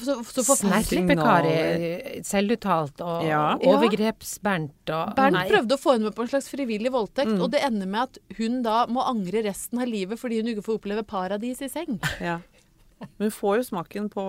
så, 0.04 0.18
så 0.28 0.44
forferdelig. 0.46 1.18
Kari, 1.18 2.22
selvuttalt 2.28 3.02
og 3.06 3.24
Ja. 3.26 3.44
overgreps-Bernt 3.58 4.92
og 4.94 5.16
Bernt 5.18 5.38
Nei. 5.40 5.46
prøvde 5.50 5.78
å 5.78 5.82
få 5.82 5.96
henne 5.96 6.10
med 6.10 6.16
på 6.18 6.26
en 6.26 6.32
slags 6.34 6.50
frivillig 6.52 6.92
voldtekt, 6.94 7.36
og 7.42 7.50
det 7.56 7.64
ender 7.66 7.88
med 7.90 8.02
at 8.10 8.20
hun 8.38 8.62
da 8.66 8.84
må 8.92 9.04
angre 9.08 9.42
resten 9.48 9.82
av 9.82 9.88
livet 9.90 10.20
fordi 10.22 10.42
hun 10.42 10.52
ikke 10.54 10.66
får 10.66 10.80
oppleve 10.82 11.06
paradis 11.08 11.62
i 11.66 11.70
seng. 11.72 11.98
Ja. 12.22 12.40
Men 13.20 13.28
hun 13.28 13.32
får 13.36 13.58
jo 13.60 13.64
smaken 13.68 14.06
på, 14.10 14.24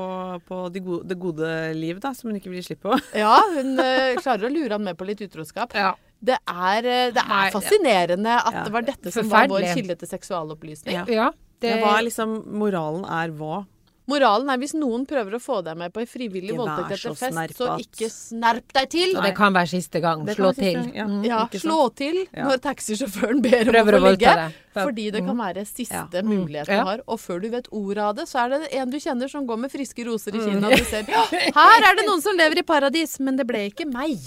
på 0.49 0.57
det 0.75 0.81
gode, 0.85 1.07
det 1.09 1.17
gode 1.23 1.51
liv, 1.79 2.01
da, 2.03 2.11
som 2.19 2.29
hun 2.31 2.39
ikke 2.41 2.51
vil 2.51 2.59
gi 2.61 2.67
slipp 2.73 2.83
på. 2.83 2.97
Ja, 3.17 3.37
hun 3.55 3.79
ø, 3.79 4.17
klarer 4.19 4.49
å 4.49 4.53
lure 4.53 4.75
han 4.75 4.83
med 4.85 4.99
på 4.99 5.07
litt 5.07 5.23
utroskap. 5.23 5.73
Ja. 5.79 5.93
Det 6.27 6.37
er, 6.43 6.87
eh, 6.91 7.13
det 7.15 7.23
Nei, 7.23 7.47
er 7.47 7.55
fascinerende 7.55 8.35
at 8.43 8.57
det 8.67 8.73
var 8.75 8.83
dette 8.89 9.13
som 9.15 9.29
var 9.31 9.47
vår 9.53 9.69
kilde 9.77 9.97
til 10.01 10.11
seksualopplysning. 10.11 10.95
Ja. 10.97 11.05
ja. 11.07 11.31
Det, 11.61 11.71
Det 11.73 11.81
var 11.85 12.03
liksom 12.05 12.37
Moralen 12.61 13.07
er 13.09 13.31
hva? 13.39 13.63
Moralen 14.07 14.51
er 14.53 14.59
hvis 14.63 14.75
noen 14.79 15.03
prøver 15.09 15.35
å 15.35 15.41
få 15.43 15.57
deg 15.67 15.79
med 15.81 15.91
på 15.95 15.99
en 16.05 16.07
frivillig 16.07 16.55
voldtekt 16.55 16.93
etter 16.95 17.15
fest, 17.19 17.35
fest, 17.35 17.57
så 17.59 17.73
ikke 17.83 18.09
snerp 18.13 18.75
deg 18.77 18.91
til. 18.93 19.17
og 19.19 19.25
det 19.27 19.33
kan 19.35 19.57
være 19.57 19.71
siste 19.73 20.03
gang. 20.05 20.23
Slå 20.31 20.53
til. 20.55 20.77
siste- 20.79 20.95
Ja, 20.95 21.07
Ja, 21.27 21.41
ikke 21.47 21.59
sant? 21.59 21.65
slå 21.67 21.81
til 21.97 22.21
når 22.37 22.61
taxisjåføren 22.69 23.43
ber 23.43 23.69
om 23.73 23.75
å 23.75 23.85
få 23.97 24.03
ligge. 24.11 24.37
Fordi 24.85 25.07
det 25.15 25.23
kan 25.25 25.39
være 25.39 25.65
siste 25.69 26.23
mulighet 26.27 26.69
du 26.69 26.75
har. 26.89 27.03
Og 27.07 27.21
før 27.23 27.41
du 27.43 27.49
vet 27.53 27.69
ordet 27.71 28.03
av 28.05 28.15
det, 28.19 28.27
så 28.29 28.43
er 28.45 28.53
det 28.55 28.71
en 28.81 28.91
du 28.93 28.99
kjenner 29.01 29.31
som 29.33 29.47
går 29.49 29.61
med 29.65 29.73
friske 29.73 30.05
roser 30.09 30.37
i 30.37 30.43
kinnet. 30.45 30.67
Og 30.69 30.77
du 30.83 30.85
ser 30.89 31.09
her 31.61 31.87
er 31.91 31.99
det 31.99 32.07
noen 32.09 32.23
som 32.25 32.37
lever 32.39 32.61
i 32.63 32.67
paradis, 32.67 33.17
men 33.23 33.39
det 33.39 33.47
ble 33.49 33.65
ikke 33.71 33.89
meg. 33.89 34.21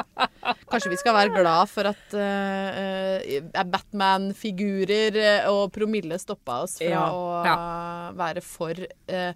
Kanskje 0.70 0.92
vi 0.92 1.00
skal 1.00 1.16
være 1.16 1.34
glad 1.34 1.70
for 1.72 1.88
at 1.90 2.16
uh, 2.16 3.64
Batman-figurer 3.74 5.18
eh, 5.20 5.48
og 5.52 5.72
promille 5.74 6.18
stoppa 6.20 6.62
oss 6.64 6.78
fra 6.80 6.90
Ja. 6.90 7.06
å 7.10 8.14
være 8.18 8.42
for 8.44 8.78
uh, 8.78 9.32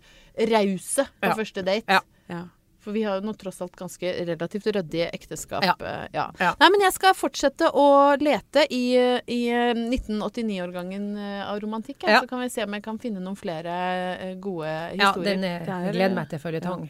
rause 0.52 1.08
på 1.20 1.34
første 1.38 1.64
date. 1.66 1.88
Ja. 1.98 2.02
Ja. 2.28 2.44
For 2.84 2.94
vi 2.94 3.02
har 3.02 3.18
jo 3.18 3.26
nå 3.26 3.32
tross 3.36 3.58
alt 3.64 3.74
ganske 3.76 4.12
relativt 4.28 4.68
ryddige 4.76 5.08
ekteskap. 5.16 5.64
Ja. 5.66 5.74
eh, 5.82 6.04
ja. 6.14 6.28
Ja. 6.38 6.52
Nei, 6.60 6.68
men 6.70 6.84
jeg 6.86 6.94
skal 6.94 7.16
fortsette 7.18 7.72
å 7.74 7.86
lete 8.22 8.62
i, 8.70 8.84
i 9.26 9.40
1989-årgangen 9.74 11.08
eh, 11.18 11.42
av 11.50 11.58
romantikk. 11.60 12.06
Så 12.06 12.26
kan 12.30 12.40
vi 12.44 12.50
se 12.52 12.64
om 12.64 12.76
jeg 12.78 12.84
kan 12.84 12.98
finne 13.02 13.20
noen 13.24 13.36
flere 13.38 13.74
gode 14.40 14.70
historier. 14.94 15.34
Ja, 15.34 15.34
den 15.34 15.44
er, 15.44 15.66
er- 15.66 15.92
gleder 15.96 16.16
meg 16.22 16.30
til 16.32 16.42
føljetong. 16.42 16.88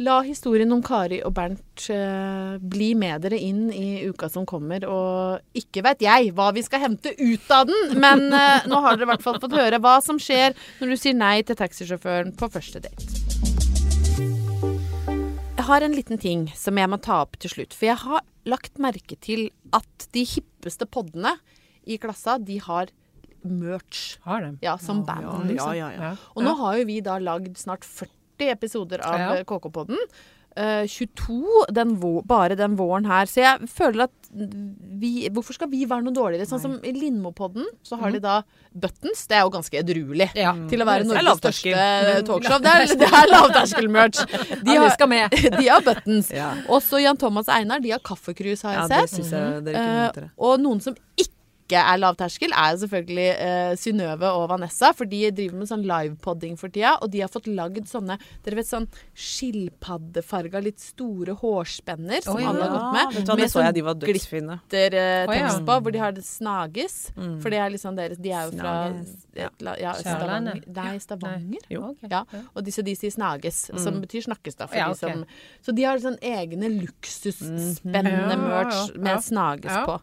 La 0.00 0.22
historien 0.24 0.70
om 0.72 0.80
Kari 0.80 1.18
og 1.20 1.34
Bernt 1.36 1.82
uh, 1.92 2.54
bli 2.56 2.94
med 2.96 3.26
dere 3.26 3.36
inn 3.36 3.66
i 3.76 4.06
uka 4.08 4.30
som 4.32 4.46
kommer. 4.48 4.86
Og 4.88 5.58
ikke 5.60 5.82
vet 5.84 6.00
jeg 6.06 6.30
hva 6.32 6.48
vi 6.56 6.62
skal 6.64 6.80
hente 6.86 7.12
ut 7.20 7.52
av 7.52 7.68
den, 7.68 7.98
men 8.00 8.24
uh, 8.32 8.64
nå 8.72 8.80
har 8.86 8.96
dere 8.96 9.04
i 9.04 9.12
hvert 9.12 9.26
fall 9.26 9.36
fått 9.42 9.52
høre 9.58 9.82
hva 9.84 9.98
som 10.04 10.16
skjer 10.16 10.56
når 10.80 10.94
du 10.94 10.96
sier 10.96 11.18
nei 11.20 11.34
til 11.44 11.60
taxisjåføren 11.60 12.32
på 12.40 12.48
første 12.56 12.80
date. 12.88 13.21
Jeg 15.62 15.68
har 15.68 15.84
en 15.86 15.92
liten 15.94 16.18
ting 16.18 16.40
som 16.58 16.74
jeg 16.74 16.90
må 16.90 16.96
ta 16.98 17.20
opp 17.22 17.36
til 17.38 17.52
slutt. 17.52 17.74
For 17.78 17.86
jeg 17.86 18.00
har 18.02 18.24
lagt 18.50 18.80
merke 18.82 19.14
til 19.22 19.44
at 19.70 20.06
de 20.10 20.24
hippeste 20.26 20.88
poddene 20.90 21.36
i 21.86 22.00
klassa, 22.02 22.34
de 22.42 22.56
har 22.64 22.90
merch. 23.46 24.16
Har 24.26 24.42
de? 24.42 24.56
Ja, 24.64 24.74
som 24.82 25.04
band. 25.06 25.22
Ja, 25.22 25.36
liksom. 25.46 25.76
ja, 25.78 25.90
ja. 25.94 26.08
Ja. 26.08 26.10
Og 26.34 26.42
nå 26.42 26.56
har 26.58 26.80
jo 26.80 26.88
vi 26.90 26.96
da 27.06 27.14
lagd 27.22 27.54
snart 27.62 27.86
40 27.86 28.50
episoder 28.56 29.06
av 29.06 29.20
Ja. 29.22 29.30
KK-podden. 29.46 30.02
Eh, 30.54 30.84
22 30.86 31.66
den 31.72 31.94
bare 32.28 32.56
den 32.58 32.74
våren 32.76 33.06
her. 33.08 33.24
Så 33.30 33.40
jeg 33.40 33.68
føler 33.72 34.04
at 34.04 34.10
vi 34.32 35.28
Hvorfor 35.32 35.52
skal 35.56 35.68
vi 35.72 35.82
være 35.88 36.04
noe 36.06 36.12
dårligere? 36.16 36.46
Sånn 36.48 36.60
som 36.60 36.74
i 36.84 36.92
Lindmopodden, 36.92 37.66
så 37.84 37.98
har 38.00 38.12
de 38.14 38.20
da 38.20 38.38
Buttons. 38.72 39.26
Det 39.28 39.36
er 39.36 39.42
jo 39.46 39.50
ganske 39.52 39.76
edruelig. 39.80 40.30
Ja. 40.36 40.52
Til 40.68 40.80
å 40.84 40.86
være 40.88 41.04
Norges 41.08 41.40
største 41.40 41.74
talkshow. 42.28 42.58
Det 42.64 42.72
er, 42.72 42.94
det 43.02 43.08
er 43.08 43.28
lavterskel-merch. 43.32 44.22
De, 44.62 44.76
har- 44.76 44.96
de 45.60 45.68
har 45.68 45.84
buttons. 45.88 46.30
Ja. 46.32 46.50
Også 46.68 47.00
Jan 47.02 47.16
Thomas 47.20 47.48
og 47.48 47.54
Einar, 47.58 47.80
de 47.84 47.92
har 47.96 48.00
kaffekrus, 48.04 48.62
har 48.68 48.74
Ja, 48.74 48.86
jeg 48.88 49.08
det 49.08 49.10
sett. 49.10 49.32
jeg 49.68 49.76
Eh, 49.76 50.28
og 50.38 50.60
noen 50.60 50.80
som 50.84 50.96
ikke 51.16 51.36
ikke 51.72 51.82
er 51.92 52.00
lavterskel, 52.00 52.52
er 52.52 52.74
jo 52.74 52.80
selvfølgelig 52.82 53.28
uh, 53.32 53.72
Synnøve 53.80 54.30
og 54.36 54.46
Vanessa. 54.52 54.92
For 54.96 55.08
de 55.08 55.22
driver 55.32 55.60
med 55.60 55.70
sånn 55.70 55.84
livepodding 55.88 56.58
for 56.60 56.72
tida. 56.72 56.94
Og 57.02 57.12
de 57.12 57.22
har 57.24 57.32
fått 57.32 57.48
lagd 57.50 57.88
sånne 57.90 58.18
dere 58.44 58.58
vet 58.58 58.68
sånn 58.68 58.88
skilpaddefarga, 59.16 60.62
litt 60.64 60.82
store 60.82 61.36
hårspenner 61.40 62.24
som 62.24 62.36
oh, 62.36 62.42
ja. 62.42 62.52
alle 62.52 62.66
har 62.66 62.74
gått 62.76 62.96
med. 62.96 63.02
Ja, 63.02 63.36
med 63.38 63.52
sånn 63.52 63.70
glittertekst 64.02 64.32
uh, 64.32 65.30
oh, 65.30 65.36
ja. 65.36 65.50
på, 65.66 65.78
hvor 65.86 65.94
de 65.94 66.02
har 66.02 66.16
det 66.16 66.24
snages. 66.26 66.98
Mm. 67.16 67.36
For 67.42 67.54
det 67.54 67.62
er 67.62 67.74
liksom 67.74 67.98
deres 67.98 68.20
De 68.22 68.32
er 68.32 68.48
jo 68.48 68.56
fra 68.58 68.74
ja. 69.38 69.50
ja, 69.80 69.96
Stavanger. 69.98 70.62
Nei, 70.76 70.94
Stavanger. 71.02 71.68
Jo. 71.72 71.92
Okay. 71.96 72.12
Ja. 72.12 72.24
Og 72.52 72.66
disse 72.66 72.84
de 72.84 72.96
sier 72.98 73.14
snages, 73.14 73.64
mm. 73.72 73.82
som 73.82 74.00
betyr 74.02 74.26
snakkes, 74.28 74.58
da. 74.58 74.68
Okay. 74.68 74.82
De 74.82 74.98
som, 75.00 75.24
så 75.64 75.74
de 75.76 75.86
har 75.86 76.00
sånn 76.02 76.18
egne 76.22 76.70
luksusspennende 76.72 78.36
mm. 78.36 78.48
merch 78.48 78.98
med 78.98 79.22
snages 79.24 79.86
på. 79.88 80.00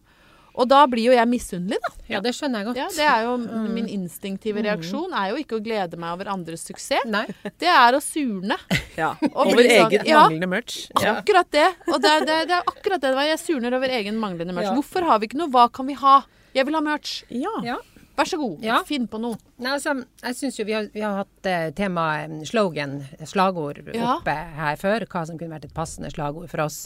Og 0.55 0.67
da 0.69 0.81
blir 0.89 1.09
jo 1.09 1.15
jeg 1.15 1.29
misunnelig, 1.29 1.77
da. 1.83 1.91
Ja, 2.09 2.21
det 2.23 2.33
skjønner 2.35 2.63
jeg 2.63 2.69
godt. 2.69 2.79
Ja, 2.79 2.87
det 2.95 3.05
er 3.05 3.27
jo 3.27 3.35
mm. 3.41 3.67
Min 3.75 3.89
instinktive 3.93 4.63
reaksjon 4.65 5.13
er 5.15 5.33
jo 5.33 5.43
ikke 5.43 5.59
å 5.59 5.63
glede 5.63 5.99
meg 6.01 6.15
over 6.17 6.31
andres 6.33 6.65
suksess. 6.67 7.05
Nei. 7.09 7.25
Det 7.61 7.69
er 7.69 7.97
å 7.97 8.03
surne. 8.03 8.59
Ja. 8.99 9.13
Over 9.31 9.61
sånn, 9.63 9.69
egen 9.71 10.07
ja, 10.09 10.25
manglende 10.25 10.47
merch. 10.51 10.79
Ja. 10.99 11.13
Akkurat 11.21 11.47
det. 11.55 11.69
Og 11.87 12.01
det, 12.03 12.09
det, 12.27 12.39
det, 12.49 12.57
er 12.57 12.67
akkurat 12.67 12.99
det. 12.99 13.13
Jeg 13.29 13.39
surner 13.39 13.77
over 13.77 13.93
egen 13.95 14.17
manglende 14.19 14.55
merch. 14.57 14.73
Hvorfor 14.75 15.07
har 15.07 15.21
vi 15.21 15.29
ikke 15.29 15.39
noe? 15.39 15.47
Hva 15.53 15.69
kan 15.71 15.87
vi 15.87 15.95
ha? 16.01 16.17
Jeg 16.57 16.67
vil 16.67 16.75
ha 16.75 16.81
merch. 16.83 17.21
Ja. 17.31 17.77
Vær 18.19 18.27
så 18.27 18.39
god, 18.41 18.57
ja. 18.65 18.81
finn 18.83 19.05
på 19.07 19.19
noe. 19.23 19.37
Nei, 19.63 19.77
altså, 19.77 19.93
jeg 20.25 20.35
syns 20.35 20.57
jo 20.59 20.65
vi 20.67 20.75
har, 20.75 20.89
vi 20.91 21.03
har 21.05 21.21
hatt 21.21 21.47
uh, 21.47 21.69
tema 21.77 22.09
slogan, 22.49 22.97
slagord, 23.29 23.79
oppe 23.95 24.35
her 24.57 24.79
før. 24.81 25.05
Hva 25.07 25.23
som 25.29 25.39
kunne 25.39 25.55
vært 25.55 25.69
et 25.69 25.75
passende 25.77 26.11
slagord 26.11 26.49
for 26.51 26.65
oss. 26.65 26.81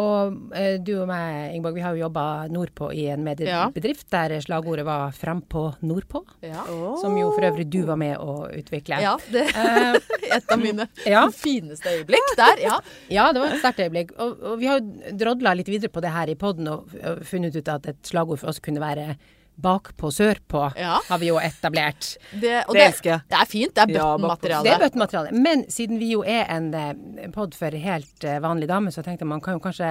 Og 0.00 0.54
eh, 0.56 0.78
du 0.80 0.94
og 1.02 1.08
meg, 1.10 1.52
Ingeborg, 1.52 1.74
vi 1.76 1.82
har 1.84 1.96
jo 1.96 2.06
jobba 2.06 2.24
nordpå 2.52 2.88
i 2.96 3.04
en 3.12 3.24
mediebedrift 3.26 4.06
ja. 4.08 4.22
der 4.28 4.40
slagordet 4.40 4.86
var 4.88 5.12
'Frampå 5.12 5.64
nordpå'. 5.84 6.22
Ja. 6.48 6.64
Som 7.00 7.18
jo 7.18 7.28
for 7.34 7.44
øvrig 7.44 7.66
du 7.68 7.82
var 7.88 8.00
med 8.00 8.16
å 8.16 8.48
utvikle. 8.48 9.02
Ja, 9.04 9.18
det 9.32 9.44
er 9.50 9.98
eh, 9.98 10.16
et 10.38 10.48
av 10.48 10.62
mine 10.62 10.88
ja. 11.04 11.26
fineste 11.28 11.92
øyeblikk 11.92 12.32
der. 12.40 12.64
Ja. 12.64 12.80
ja, 13.12 13.28
det 13.32 13.44
var 13.44 13.52
et 13.52 13.60
sterkt 13.60 13.84
øyeblikk. 13.84 14.16
Og, 14.16 14.40
og 14.40 14.58
vi 14.62 14.70
har 14.70 14.80
jo 14.80 15.12
drodla 15.20 15.52
litt 15.58 15.68
videre 15.68 15.92
på 15.92 16.00
det 16.00 16.14
her 16.16 16.32
i 16.32 16.38
poden 16.40 16.72
og, 16.72 16.88
og 16.96 17.22
funnet 17.28 17.56
ut 17.56 17.68
at 17.68 17.92
et 17.92 18.00
slagord 18.08 18.40
for 18.40 18.52
oss 18.52 18.62
kunne 18.64 18.80
være 18.80 19.16
bakpå 19.54 20.10
sørpå, 20.10 20.62
ja. 20.80 20.96
har 21.08 21.18
vi 21.20 21.28
jo 21.28 21.36
etablert. 21.38 22.14
Det, 22.30 22.62
og 22.66 22.74
det, 22.74 22.86
det, 23.04 23.18
det 23.30 23.38
er 23.38 23.48
fint. 23.50 23.74
Det 23.76 23.84
er 23.84 23.92
bøttenmateriale. 23.92 24.64
det 24.66 24.72
er 24.72 24.80
bøttenmateriale. 24.82 25.34
Men 25.44 25.66
siden 25.70 26.00
vi 26.00 26.12
jo 26.14 26.22
er 26.24 26.48
en 26.50 26.70
eh, 26.74 27.28
pod 27.34 27.54
for 27.58 27.76
helt 27.84 28.26
vanlige 28.42 28.72
damer, 28.72 28.94
så 28.94 29.04
tenkte 29.04 29.26
jeg 29.26 29.32
man 29.34 29.44
kan 29.44 29.58
jo 29.58 29.62
kanskje 29.64 29.90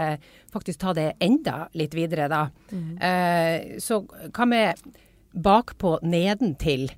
faktisk 0.51 0.81
ta 0.81 0.95
det 0.97 1.11
enda 1.23 1.69
litt 1.77 1.95
videre, 1.95 2.27
da. 2.31 2.47
Mm. 2.73 2.97
Eh, 2.97 3.77
så 3.83 4.01
hva 4.33 4.49
med 4.49 4.91
bakpå 5.31 5.99
nedentil? 6.03 6.89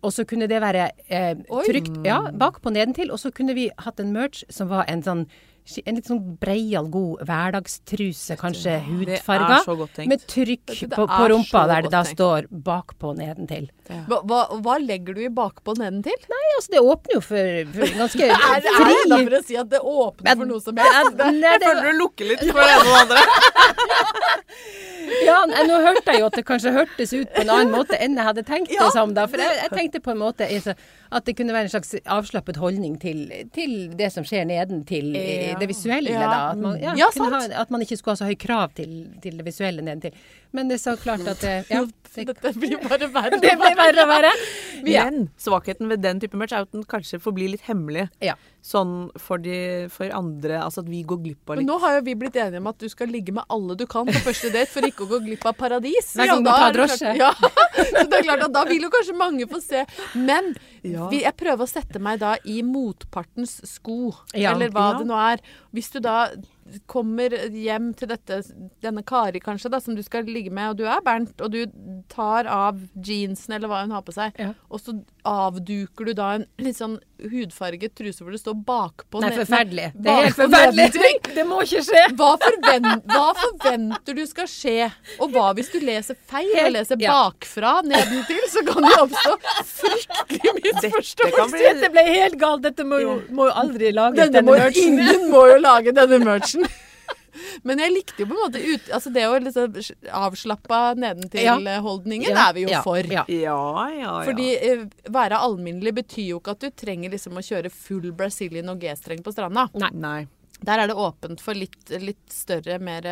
Og 0.00 0.14
så 0.16 0.24
kunne 0.24 0.48
det 0.48 0.62
være 0.62 0.90
eh, 1.12 1.36
trygt 1.66 2.00
Ja, 2.06 2.22
bakpå 2.32 2.72
nedentil. 2.72 3.10
Og 3.12 3.20
så 3.20 3.30
kunne 3.34 3.54
vi 3.56 3.68
hatt 3.84 4.00
en 4.00 4.14
merch 4.14 4.44
som 4.48 4.70
var 4.72 4.88
en 4.88 5.04
sånn 5.04 5.26
en 5.84 5.98
litt 5.98 6.08
sånn 6.10 6.20
breial, 6.40 6.88
god 6.92 7.22
hverdagstruse, 7.28 8.36
kanskje 8.40 8.76
hudfarga, 8.86 9.60
med 10.10 10.24
trykk 10.30 10.74
på, 10.92 11.06
på, 11.06 11.28
rumpa 11.32 11.64
der 11.70 11.86
det 11.86 11.92
da 11.94 12.02
står 12.06 12.48
bakpå 12.50 13.14
nedentil. 13.18 13.70
Ja. 13.90 14.02
Hva, 14.06 14.20
hva, 14.28 14.40
hva, 14.62 14.76
legger 14.82 15.16
du 15.16 15.24
i 15.24 15.30
bakpå 15.34 15.74
nedentil? 15.78 16.18
Nei, 16.30 16.42
altså 16.58 16.74
det 16.76 16.82
åpner 16.82 17.16
jo 17.16 17.22
for, 17.24 17.72
for 17.74 17.96
ganske 18.02 18.28
fri 18.30 18.36
Er 18.50 18.62
det 18.64 18.74
da 19.10 19.18
for 19.18 19.38
å 19.38 19.42
si 19.46 19.58
at 19.58 19.72
det 19.72 19.80
åpner 19.80 20.38
for 20.42 20.50
noe 20.50 20.62
som 20.62 20.78
helst? 20.80 21.24
Jeg 21.40 21.64
føler 21.64 21.90
du 21.90 21.98
lukker 21.98 22.30
litt 22.30 22.44
for 22.46 22.60
det 22.60 22.70
ene 22.76 22.86
og 22.86 23.00
andre. 23.00 23.24
ja, 25.26 25.38
nå 25.46 25.80
hørte 25.82 26.14
jeg 26.14 26.22
jo 26.22 26.28
at 26.28 26.38
det 26.38 26.44
kanskje 26.48 26.74
hørtes 26.74 27.14
ut 27.14 27.32
på 27.34 27.44
en 27.44 27.52
annen 27.54 27.74
måte 27.74 27.98
enn 27.98 28.16
jeg 28.18 28.28
hadde 28.30 28.44
tenkt 28.46 28.72
det 28.72 28.90
som, 28.94 29.14
da. 29.16 29.26
For 29.30 29.42
jeg, 29.42 29.58
jeg 29.64 29.74
tenkte 29.74 30.02
på 30.04 30.14
en 30.14 30.22
måte 30.22 30.48
at 30.50 31.26
det 31.26 31.36
kunne 31.38 31.54
være 31.56 31.68
en 31.68 31.74
slags 31.74 31.94
avslappet 32.04 32.60
holdning 32.62 32.96
til, 33.02 33.26
til 33.54 33.74
det 33.98 34.12
som 34.14 34.26
skjer 34.26 34.46
nedentil. 34.48 35.12
Ja 35.16 35.59
det 35.60 35.68
visuelle, 35.70 36.12
ja. 36.14 36.26
da. 36.26 36.40
At 36.50 36.60
man, 36.62 36.76
ja, 36.80 36.94
ja, 36.98 37.08
ha, 37.14 37.40
at 37.62 37.72
man, 37.72 37.84
ikke 37.84 37.98
skulle 38.00 38.16
ha 38.16 38.20
så 38.22 38.28
høy 38.28 38.36
krav 38.40 38.74
til, 38.76 38.94
til 39.22 39.38
det 39.38 39.46
visuelle 39.46 39.84
nedentil. 39.86 40.16
Men 40.56 40.70
det 40.70 40.78
er 40.80 40.82
så 40.82 40.96
klart 41.00 41.26
at 41.30 41.42
det, 41.44 41.56
ja, 41.70 41.84
det, 42.14 42.26
Dette 42.32 42.52
blir 42.58 42.80
bare 42.82 43.10
verre. 43.12 43.38
og 43.38 43.44
verre. 43.64 43.74
verre 43.78 44.06
verre. 44.10 44.32
Men 44.86 45.28
svakheten 45.40 45.90
ved 45.92 46.02
den 46.02 46.22
type 46.22 46.38
merch 46.40 46.56
er 46.56 46.66
at 46.66 46.72
den 46.74 46.86
kanskje 46.88 47.20
forblir 47.22 47.52
litt 47.52 47.68
hemmelig. 47.68 48.08
Ja. 48.60 48.66
Sånn 48.70 48.94
for, 49.16 49.40
de, 49.40 49.88
for 49.88 50.12
andre 50.12 50.58
Altså 50.60 50.82
at 50.82 50.88
vi 50.90 51.00
går 51.08 51.22
glipp 51.24 51.48
av 51.48 51.56
litt 51.56 51.64
Men 51.64 51.70
nå 51.72 51.78
har 51.80 51.94
jo 51.96 52.02
vi 52.10 52.14
blitt 52.20 52.36
enige 52.36 52.60
om 52.60 52.68
at 52.68 52.82
du 52.82 52.90
skal 52.92 53.08
ligge 53.08 53.32
med 53.32 53.48
alle 53.48 53.76
du 53.78 53.86
kan 53.88 54.08
på 54.08 54.20
første 54.26 54.50
date 54.52 54.68
for 54.68 54.84
ikke 54.84 55.06
å 55.06 55.08
gå 55.14 55.20
glipp 55.24 55.46
av 55.48 55.56
paradis. 55.56 56.12
Hver 56.18 56.28
gang 56.28 56.44
du 56.44 56.50
tar 56.50 56.76
drosje. 56.76 57.14
Ja, 57.16 57.30
så 57.90 58.04
det 58.04 58.20
er 58.20 58.26
klart 58.26 58.44
at 58.46 58.54
da 58.54 58.64
vil 58.68 58.84
jo 58.84 58.92
kanskje 58.92 59.16
mange 59.16 59.48
få 59.50 59.62
se. 59.64 59.84
Men 60.18 60.52
ja. 60.84 61.08
jeg 61.14 61.32
prøver 61.40 61.64
å 61.64 61.70
sette 61.70 62.02
meg 62.02 62.20
da 62.20 62.34
i 62.44 62.60
motpartens 62.66 63.58
sko, 63.68 64.12
ja. 64.34 64.52
eller 64.52 64.72
hva 64.74 64.90
det 64.98 65.08
nå 65.08 65.18
er. 65.24 65.44
Hvis 65.74 65.92
du 65.94 66.00
da 66.04 66.26
kommer 66.90 67.34
hjem 67.50 67.90
til 67.98 68.10
dette, 68.10 68.40
denne 68.84 69.02
Kari 69.06 69.40
kanskje, 69.42 69.70
da, 69.72 69.80
som 69.82 69.96
du 69.96 70.02
skal 70.06 70.28
ligge 70.28 70.52
med, 70.54 70.72
og 70.72 70.80
du 70.80 70.86
er 70.88 71.02
Bernt, 71.04 71.36
og 71.40 71.54
du 71.54 71.64
tar 72.10 72.48
av 72.50 72.80
jeansen 72.94 73.56
eller 73.56 73.70
hva 73.70 73.82
hun 73.84 73.94
har 73.94 74.04
på 74.06 74.14
seg, 74.14 74.36
ja. 74.40 74.52
og 74.68 74.82
så 74.82 74.96
avduker 75.26 76.10
du 76.10 76.14
da 76.16 76.34
en 76.38 76.46
litt 76.62 76.78
sånn 76.78 76.98
hudfarget 77.20 77.92
truse 77.98 78.24
hvor 78.24 78.32
det 78.32 78.40
står 78.40 78.56
bakpå 78.66 79.20
Nei, 79.20 79.32
forferdelig. 79.36 79.90
Det 79.94 80.12
er 80.12 80.28
helt 80.28 80.38
forferdelig. 80.38 81.10
Det 81.36 81.44
må 81.48 81.60
ikke 81.64 81.82
skje. 81.84 82.04
Hva, 82.16 82.30
forvent, 82.40 83.04
hva, 83.10 83.26
forventer 83.38 84.16
du 84.16 84.22
skal 84.28 84.48
skje? 84.50 84.88
Og 85.20 85.34
hva 85.34 85.50
hvis 85.56 85.70
du 85.72 85.78
leser 85.84 86.18
feil 86.30 86.50
og 86.64 86.72
leser 86.74 87.00
bakfra 87.00 87.74
nedentil, 87.86 88.39
så 88.54 88.64
kan 88.66 88.86
det 88.86 88.92
oppstå 89.04 89.36
fryktelig 89.70 90.54
misforståelser. 90.58 91.56
Dette, 91.56 91.72
dette 91.80 91.90
ble 91.94 92.06
helt 92.08 92.38
galt. 92.40 92.62
Dette 92.66 92.86
må 92.86 93.00
jo, 93.02 93.16
må 93.34 93.48
jo 93.50 93.56
aldri 93.64 93.94
lages, 93.94 94.20
denne, 94.20 94.40
denne 94.40 94.60
merchen. 94.60 95.00
Ingen 95.00 95.26
må 95.32 95.46
jo 95.50 95.58
lage 95.62 95.96
denne 95.96 96.22
merchen. 96.24 96.68
Men 97.66 97.80
jeg 97.82 97.92
likte 97.94 98.24
jo 98.24 98.28
på 98.30 98.34
en 98.34 98.40
måte 98.42 98.60
ut, 98.62 98.88
altså 98.94 99.12
det 99.14 99.26
å 99.28 99.36
liksom 99.42 99.76
avslappa 100.20 100.80
nedentil-holdningen 100.98 102.32
ja. 102.32 102.48
er 102.48 102.56
vi 102.56 102.64
jo 102.66 102.72
ja. 102.72 102.82
for. 102.84 103.06
Ja. 103.06 103.24
Ja, 103.30 104.16
Fordi 104.26 104.50
eh, 104.56 104.84
være 105.12 105.38
alminnelig 105.38 105.94
betyr 106.02 106.32
jo 106.34 106.42
ikke 106.42 106.56
at 106.56 106.66
du 106.66 106.74
trenger 106.74 107.14
liksom 107.14 107.38
å 107.38 107.44
kjøre 107.44 107.72
full 107.72 108.10
Brazilian 108.16 108.72
og 108.72 108.82
G-streng 108.82 109.22
på 109.24 109.34
stranda. 109.34 109.68
Nei. 109.78 109.92
Nei. 109.94 110.20
Der 110.66 110.82
er 110.82 110.90
det 110.90 110.96
åpent 110.98 111.40
for 111.40 111.56
litt, 111.56 111.78
litt 112.02 112.32
større, 112.32 112.78
mer 112.82 113.06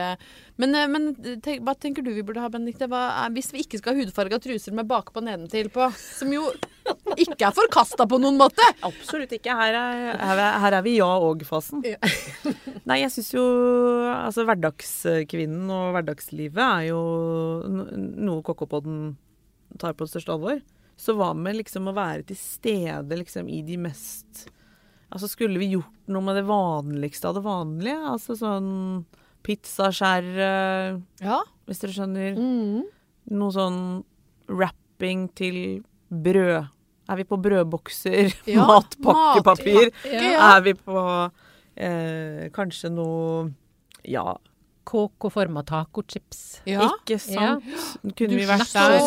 Men, 0.61 0.75
eh, 0.75 0.89
men 0.91 1.13
tenk, 1.45 1.63
hva 1.65 1.75
tenker 1.79 2.05
du 2.05 2.11
vi 2.13 2.25
burde 2.27 2.43
ha, 2.43 2.51
Benedicte? 2.53 2.89
Hvis 3.35 3.53
vi 3.55 3.65
ikke 3.65 3.81
skal 3.81 3.95
ha 3.95 4.03
hudfarga 4.03 4.41
truser 4.43 4.75
med 4.77 4.89
bakpå 4.91 5.23
nedentil 5.25 5.71
på, 5.73 5.89
som 5.97 6.33
jo 6.33 6.51
ikke 7.17 7.49
er 7.49 7.57
forkasta 7.57 8.07
på 8.09 8.19
noen 8.21 8.39
måte? 8.41 8.65
Absolutt 8.87 9.33
ikke. 9.37 9.55
Her 9.57 9.77
er, 9.79 10.19
her 10.63 10.79
er 10.79 10.85
vi 10.85 10.99
ja 10.99 11.09
og-fasen. 11.29 11.85
Ja. 11.87 11.99
Nei, 12.89 13.03
jeg 13.05 13.13
syns 13.15 13.33
jo 13.35 13.47
Altså, 14.09 14.45
hverdagskvinnen 14.49 15.71
og 15.73 15.95
hverdagslivet 15.97 16.61
er 16.65 16.89
jo 16.91 17.01
noe 17.69 18.45
Kokkopodden 18.45 19.17
tar 19.81 19.97
på 19.97 20.07
det 20.07 20.13
største 20.13 20.35
alvor. 20.35 20.61
Så 20.99 21.15
hva 21.15 21.31
med 21.37 21.61
liksom 21.61 21.89
å 21.91 21.97
være 21.97 22.27
til 22.29 22.39
stede 22.41 23.21
liksom 23.21 23.49
i 23.53 23.61
de 23.67 23.79
mest 23.81 24.49
Altså 25.09 25.29
skulle 25.31 25.61
vi 25.61 25.71
gjort 25.73 26.11
noe 26.13 26.25
med 26.25 26.37
det 26.37 26.45
vanligste 26.49 27.31
av 27.31 27.39
det 27.39 27.45
vanlige? 27.47 28.01
Altså 28.13 28.37
sånn 28.37 28.73
pizzaskjære, 29.47 30.49
ja. 31.25 31.39
hvis 31.69 31.81
dere 31.81 31.95
skjønner. 31.97 32.37
Mm. 32.37 32.83
Noe 33.39 33.55
sånn 33.55 33.79
wrapping 34.49 35.29
til 35.39 35.61
brød. 36.09 36.69
Er 37.09 37.17
vi 37.17 37.25
på 37.25 37.39
brødbokser? 37.41 38.35
Ja, 38.53 38.67
Matpakkepapir? 38.69 39.89
Mat, 39.89 40.13
ja. 40.13 40.51
Er 40.51 40.61
vi 40.67 40.75
på 40.77 41.01
eh, 41.79 42.45
kanskje 42.53 42.93
noe 42.93 43.49
Ja. 44.05 44.35
Kåk 44.89 45.29
og 45.29 45.33
forma 45.35 45.61
tacochips. 45.69 46.63
Ja. 46.69 46.87
Ikke 46.89 47.19
sant? 47.21 47.67
Kunne 48.17 48.39
vi 48.39 48.47
vært 48.49 48.73
der? 48.73 49.03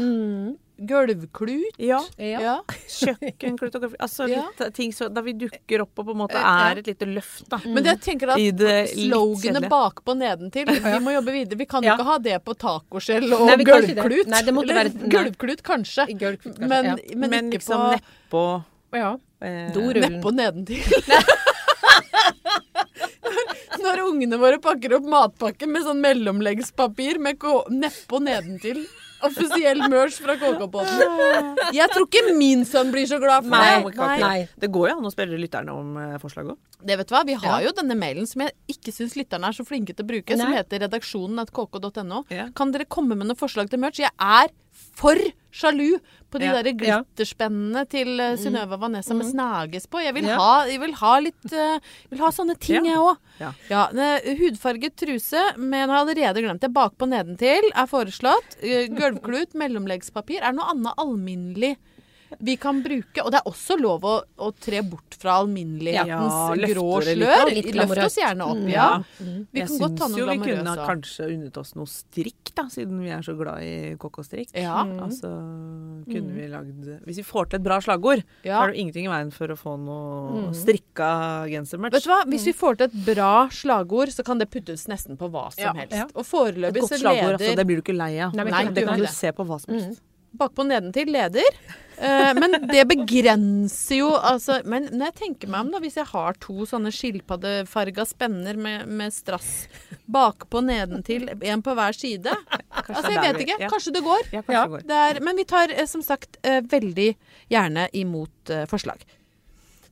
Mm. 0.00 0.56
Gulvklut. 0.78 1.74
Ja. 1.82 1.98
ja. 2.16 2.54
Kjøkkenklut. 2.86 3.76
Altså 3.98 4.28
litt 4.30 4.62
ting 4.76 4.92
så, 4.94 5.08
da 5.10 5.22
vi 5.26 5.34
dukker 5.38 5.82
opp 5.82 5.98
og 5.98 6.06
på 6.10 6.14
en 6.14 6.20
måte 6.20 6.38
er 6.38 6.82
et 6.82 6.90
lite 6.92 7.08
løft, 7.10 7.48
da. 7.50 7.58
Men 7.66 7.88
jeg 7.90 8.00
tenker 8.04 8.34
at 8.34 8.92
sloganet 8.92 9.66
bakpå 9.72 10.14
nedentil 10.18 10.70
Vi 10.70 11.00
må 11.02 11.16
jobbe 11.16 11.34
videre. 11.34 11.58
Vi 11.58 11.66
kan 11.70 11.84
jo 11.86 11.94
ikke 11.96 12.08
ha 12.12 12.18
det 12.22 12.38
på 12.46 12.54
tacoskjell 12.58 13.26
og 13.34 13.46
Nei, 13.48 13.58
gulvklut. 13.66 14.30
Nei, 14.30 14.42
det 14.46 14.54
måtte 14.54 14.74
Eller 14.74 14.92
være, 14.92 15.12
gulvklut, 15.16 15.64
kanskje. 15.66 16.06
Gulvklut, 16.14 16.60
kanskje. 16.60 16.70
Men, 16.70 17.02
men, 17.14 17.34
men 17.34 17.50
ikke 17.50 17.58
liksom 17.58 17.88
nedpå 17.96 18.44
Ja. 18.94 19.16
Eh, 19.38 19.74
Nedpå 19.74 20.30
nedentil. 20.34 20.82
når 23.88 24.02
ungene 24.04 24.38
våre 24.40 24.58
pakker 24.62 24.96
opp 24.98 25.06
matpakke 25.08 25.68
med 25.70 25.84
sånn 25.86 26.00
mellomleggspapir 26.02 27.20
med 27.22 27.44
nedpå 27.72 28.20
nedentil 28.24 28.82
Offisiell 29.26 29.80
merch 29.90 30.20
fra 30.22 30.36
KK-podden. 30.38 31.56
Jeg 31.74 31.90
tror 31.92 32.06
ikke 32.06 32.34
min 32.38 32.64
sønn 32.68 32.92
blir 32.94 33.06
så 33.10 33.18
glad 33.22 33.42
for 33.46 33.50
Nei, 33.50 33.82
det. 33.82 33.94
Nei. 33.98 34.18
Nei. 34.22 34.48
Det 34.62 34.70
går 34.74 34.90
jo 34.92 34.96
an 35.00 35.08
å 35.08 35.12
spørre 35.14 35.40
lytterne 35.40 35.74
om 35.74 35.94
forslaget 36.22 36.22
forslag 36.28 36.50
òg. 36.52 36.58
Det 36.86 36.96
vet 37.00 37.08
du 37.08 37.14
hva, 37.14 37.24
Vi 37.26 37.34
har 37.34 37.60
Ja. 37.60 37.66
jo 37.66 37.72
denne 37.72 37.96
mailen 37.98 38.26
som 38.26 38.42
jeg 38.42 38.52
ikke 38.68 38.92
syns 38.94 39.16
lytterne 39.16 39.48
er 39.48 39.52
så 39.56 39.64
flinke 39.66 39.94
til 39.96 40.04
å 40.04 40.08
bruke, 40.08 40.36
som 40.38 40.52
heter 40.52 40.80
redaksjonen 40.86 41.40
at 41.40 41.50
kk.no. 41.52 42.24
Ja. 42.30 42.48
Kan 42.54 42.70
dere 42.72 42.84
komme 42.86 43.16
med 43.16 43.26
noen 43.26 43.36
forslag 43.38 43.70
til 43.70 43.78
merch? 43.80 43.98
Jeg 43.98 44.10
er 44.18 44.48
for 44.98 45.18
sjalu 45.54 45.98
på 46.30 46.38
de 46.38 46.44
Ja. 46.44 46.58
der 46.62 46.72
glitterspennene 46.76 47.82
til 47.88 48.08
uh, 48.20 48.36
Synnøve 48.36 48.76
Vanessa 48.80 49.14
med 49.16 49.26
snages 49.30 49.86
på. 49.88 50.02
Jeg 50.04 50.14
vil, 50.14 50.24
Ja. 50.28 50.36
ha, 50.36 50.64
jeg 50.68 50.80
vil 50.80 50.92
ha 51.00 51.12
litt 51.24 51.44
uh, 51.52 51.78
jeg 51.80 52.10
vil 52.12 52.20
ha 52.20 52.30
sånne 52.30 52.56
ting, 52.60 52.84
Ja. 52.84 52.92
jeg 52.92 52.98
òg. 52.98 53.16
Ja. 53.40 53.52
Ja, 53.70 53.82
hudfarget 54.38 54.96
truse, 54.96 55.42
men 55.56 55.88
har 55.88 56.04
allerede 56.04 56.42
glemt 56.44 56.60
det. 56.60 56.72
Bakpå 56.74 57.08
nedentil 57.08 57.70
er 57.74 57.86
foreslått. 57.90 58.58
Uh, 58.62 58.86
Gulvklut, 58.92 59.54
mellomleggspapir. 59.54 60.42
Er 60.42 60.52
det 60.52 60.60
noe 60.60 60.70
annet 60.74 60.94
alminnelig 61.00 61.76
vi 62.38 62.56
kan 62.60 62.82
bruke? 62.84 63.22
Og 63.24 63.30
det 63.32 63.40
er 63.40 63.46
også 63.50 63.76
lov 63.80 64.04
å, 64.04 64.14
å 64.38 64.48
tre 64.60 64.82
bort 64.82 65.16
fra 65.18 65.38
alminnelighetens 65.42 66.36
Ja, 66.36 66.68
grå 66.74 67.00
slør. 67.02 67.52
Løft 67.78 68.02
oss 68.04 68.18
gjerne 68.20 68.44
opp, 68.46 68.58
Mm. 68.58 68.68
ja. 68.72 68.88
Mm. 69.20 69.46
Vi 69.52 69.60
jeg 69.60 69.68
kan 69.68 69.78
godt 69.78 69.96
ta 69.98 70.08
noe 70.08 70.18
jo 70.18 70.26
vi 70.26 70.38
kunne 70.38 70.74
kanskje 70.88 71.28
unnet 71.34 71.56
oss 71.60 71.74
noe 71.76 71.86
strikk, 71.86 72.52
da, 72.54 72.64
siden 72.72 73.00
vi 73.02 73.10
er 73.14 73.22
så 73.22 73.34
glad 73.38 73.62
i 73.62 73.94
kokk-og-strikk. 73.96 74.52
Ja. 74.54 74.84
Altså 74.84 75.30
kunne 76.08 76.34
vi 76.34 76.48
lagd 76.50 76.88
Hvis 77.06 77.16
vi 77.22 77.26
får 77.26 77.50
til 77.50 77.60
et 77.60 77.64
bra 77.64 77.78
slagord, 77.80 78.22
så 78.42 78.48
Ja. 78.48 78.62
er 78.64 78.72
det 78.72 78.78
ingenting 78.82 79.06
i 79.06 79.12
veien 79.12 79.32
for 79.32 79.48
å 79.48 79.56
få 79.58 79.76
noe 79.78 80.52
strikka 80.54 81.48
gensermerch. 81.48 81.92
Vet 81.92 82.04
du 82.04 82.10
hva? 82.10 82.24
Hvis 82.26 82.44
vi 82.44 82.52
får 82.52 82.78
til 82.78 82.86
et 82.90 82.98
bra 83.14 83.48
slagord, 83.50 84.08
så 84.12 84.24
kan 84.24 84.38
det 84.38 84.50
puttes 84.50 84.86
nesten 84.88 85.16
på 85.18 85.30
hva 85.30 85.48
som 85.52 85.76
helst. 85.76 86.12
Og 86.14 86.24
Et 86.24 86.74
godt 86.74 86.98
slagord, 86.98 87.38
altså. 87.40 87.56
Det 87.56 87.66
blir 87.66 87.76
du 87.76 87.82
ikke 87.82 87.96
lei 87.96 88.18
av. 88.20 88.34
Nei, 88.34 88.64
det 88.72 88.84
kan 88.86 88.98
du 88.98 89.06
se 89.06 89.32
på 89.32 89.44
hva 89.46 89.60
som 89.60 89.74
helst. 89.74 90.00
Bakpå 90.36 90.64
nedentil 90.68 91.08
leder. 91.14 91.46
Eh, 91.98 92.32
men 92.38 92.52
det 92.70 92.84
begrenser 92.86 93.96
jo 93.98 94.12
altså 94.14 94.60
Men 94.64 94.84
når 94.92 95.08
jeg 95.08 95.14
tenker 95.18 95.48
meg 95.50 95.64
om, 95.64 95.70
da, 95.72 95.80
hvis 95.82 95.96
jeg 95.98 96.06
har 96.12 96.36
to 96.38 96.62
sånne 96.68 96.92
skilpaddefarga 96.94 98.04
spenner 98.06 98.54
med, 98.60 98.86
med 98.86 99.10
strass 99.16 99.66
bakpå 100.06 100.62
nedentil, 100.62 101.26
én 101.42 101.62
på 101.66 101.74
hver 101.74 101.96
side 101.98 102.30
Altså, 102.30 103.10
jeg 103.10 103.20
vet 103.24 103.42
ikke. 103.42 103.58
ja. 103.64 103.68
Kanskje 103.72 103.92
det 103.98 104.04
går. 104.06 104.22
Ja, 104.32 104.42
kanskje 104.46 104.54
Ja. 104.60 104.66
går. 104.76 104.86
Det 104.86 105.00
er, 105.08 105.20
men 105.26 105.36
vi 105.36 105.44
tar 105.50 105.72
eh, 105.74 105.86
som 105.90 106.02
sagt 106.06 106.38
eh, 106.46 106.60
veldig 106.62 107.08
gjerne 107.50 107.88
imot 107.98 108.50
eh, 108.54 108.64
forslag. 108.70 109.02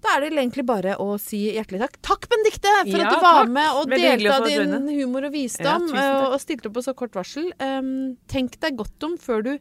Da 0.07 0.13
er 0.15 0.23
det 0.29 0.37
egentlig 0.39 0.63
bare 0.69 0.95
å 1.03 1.17
si 1.19 1.41
hjertelig 1.57 1.81
takk. 1.83 1.97
Takk, 2.07 2.27
Benedicte, 2.31 2.71
for 2.87 3.01
Ja, 3.01 3.07
at 3.09 3.17
du 3.17 3.23
var 3.25 3.41
takk. 3.43 3.51
med 3.57 3.79
og 3.81 3.91
delte 3.91 4.35
av 4.37 4.45
din 4.47 4.89
humor 5.01 5.27
og 5.27 5.33
visdom. 5.35 5.89
eh, 5.97 6.27
og 6.31 6.39
stilte 6.41 6.69
opp 6.71 6.77
på 6.79 6.85
så 6.87 6.95
kort 6.95 7.17
varsel. 7.19 7.51
Um, 7.59 8.15
tenk 8.31 8.61
deg 8.63 8.77
godt 8.79 9.03
om 9.09 9.17
før 9.19 9.43
du 9.43 9.57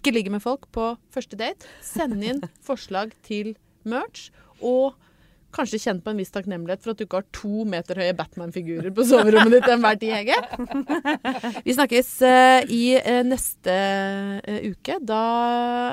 ikke 0.00 0.14
ligger 0.16 0.34
med 0.36 0.44
folk 0.44 0.66
på 0.74 0.94
første 1.14 1.38
date. 1.38 1.68
Send 1.84 2.24
inn 2.24 2.42
forslag 2.68 3.14
til 3.26 3.54
merch. 3.88 4.28
Og 4.60 4.96
kanskje 5.54 5.80
kjenn 5.82 6.00
på 6.02 6.12
en 6.12 6.20
viss 6.20 6.32
takknemlighet 6.34 6.82
for 6.84 6.92
at 6.92 7.00
du 7.00 7.04
ikke 7.06 7.20
har 7.20 7.26
to 7.34 7.64
meter 7.68 7.98
høye 8.00 8.14
Batman-figurer 8.16 8.92
på 8.94 9.06
soverommet 9.08 9.56
ditt 9.56 9.66
enn 9.66 9.78
enhver 9.78 9.98
tid, 10.00 10.12
Hege. 10.14 10.38
Vi 11.66 11.74
snakkes 11.76 12.10
eh, 12.26 12.70
i 12.70 12.82
eh, 13.00 13.22
neste 13.26 13.74
eh, 13.74 14.70
uke. 14.70 15.00
Da 15.06 15.22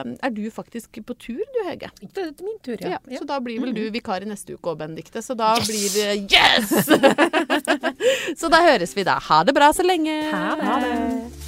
er 0.06 0.36
du 0.36 0.44
faktisk 0.54 1.02
på 1.02 1.18
tur, 1.18 1.42
du, 1.42 1.62
Hege. 1.70 1.92
Det 2.04 2.28
er 2.28 2.32
min 2.46 2.62
tur, 2.62 2.78
Ja, 2.78 3.00
ja. 3.02 3.18
Så 3.18 3.26
da 3.30 3.40
blir 3.44 3.62
vel 3.64 3.74
du 3.78 3.88
vikar 3.94 4.26
i 4.26 4.30
neste 4.30 4.58
uke 4.58 4.76
òg, 4.76 4.82
Benedicte. 4.84 5.26
Så 5.26 5.38
da 5.38 5.56
blir 5.64 5.90
det 5.96 6.08
Yes! 6.28 6.72
så 8.40 8.52
da 8.52 8.64
høres 8.70 8.96
vi 8.98 9.08
da. 9.08 9.18
Ha 9.32 9.44
det 9.48 9.58
bra 9.58 9.74
så 9.76 9.86
lenge. 9.86 10.22
Ha 10.32 10.80
det. 10.84 11.47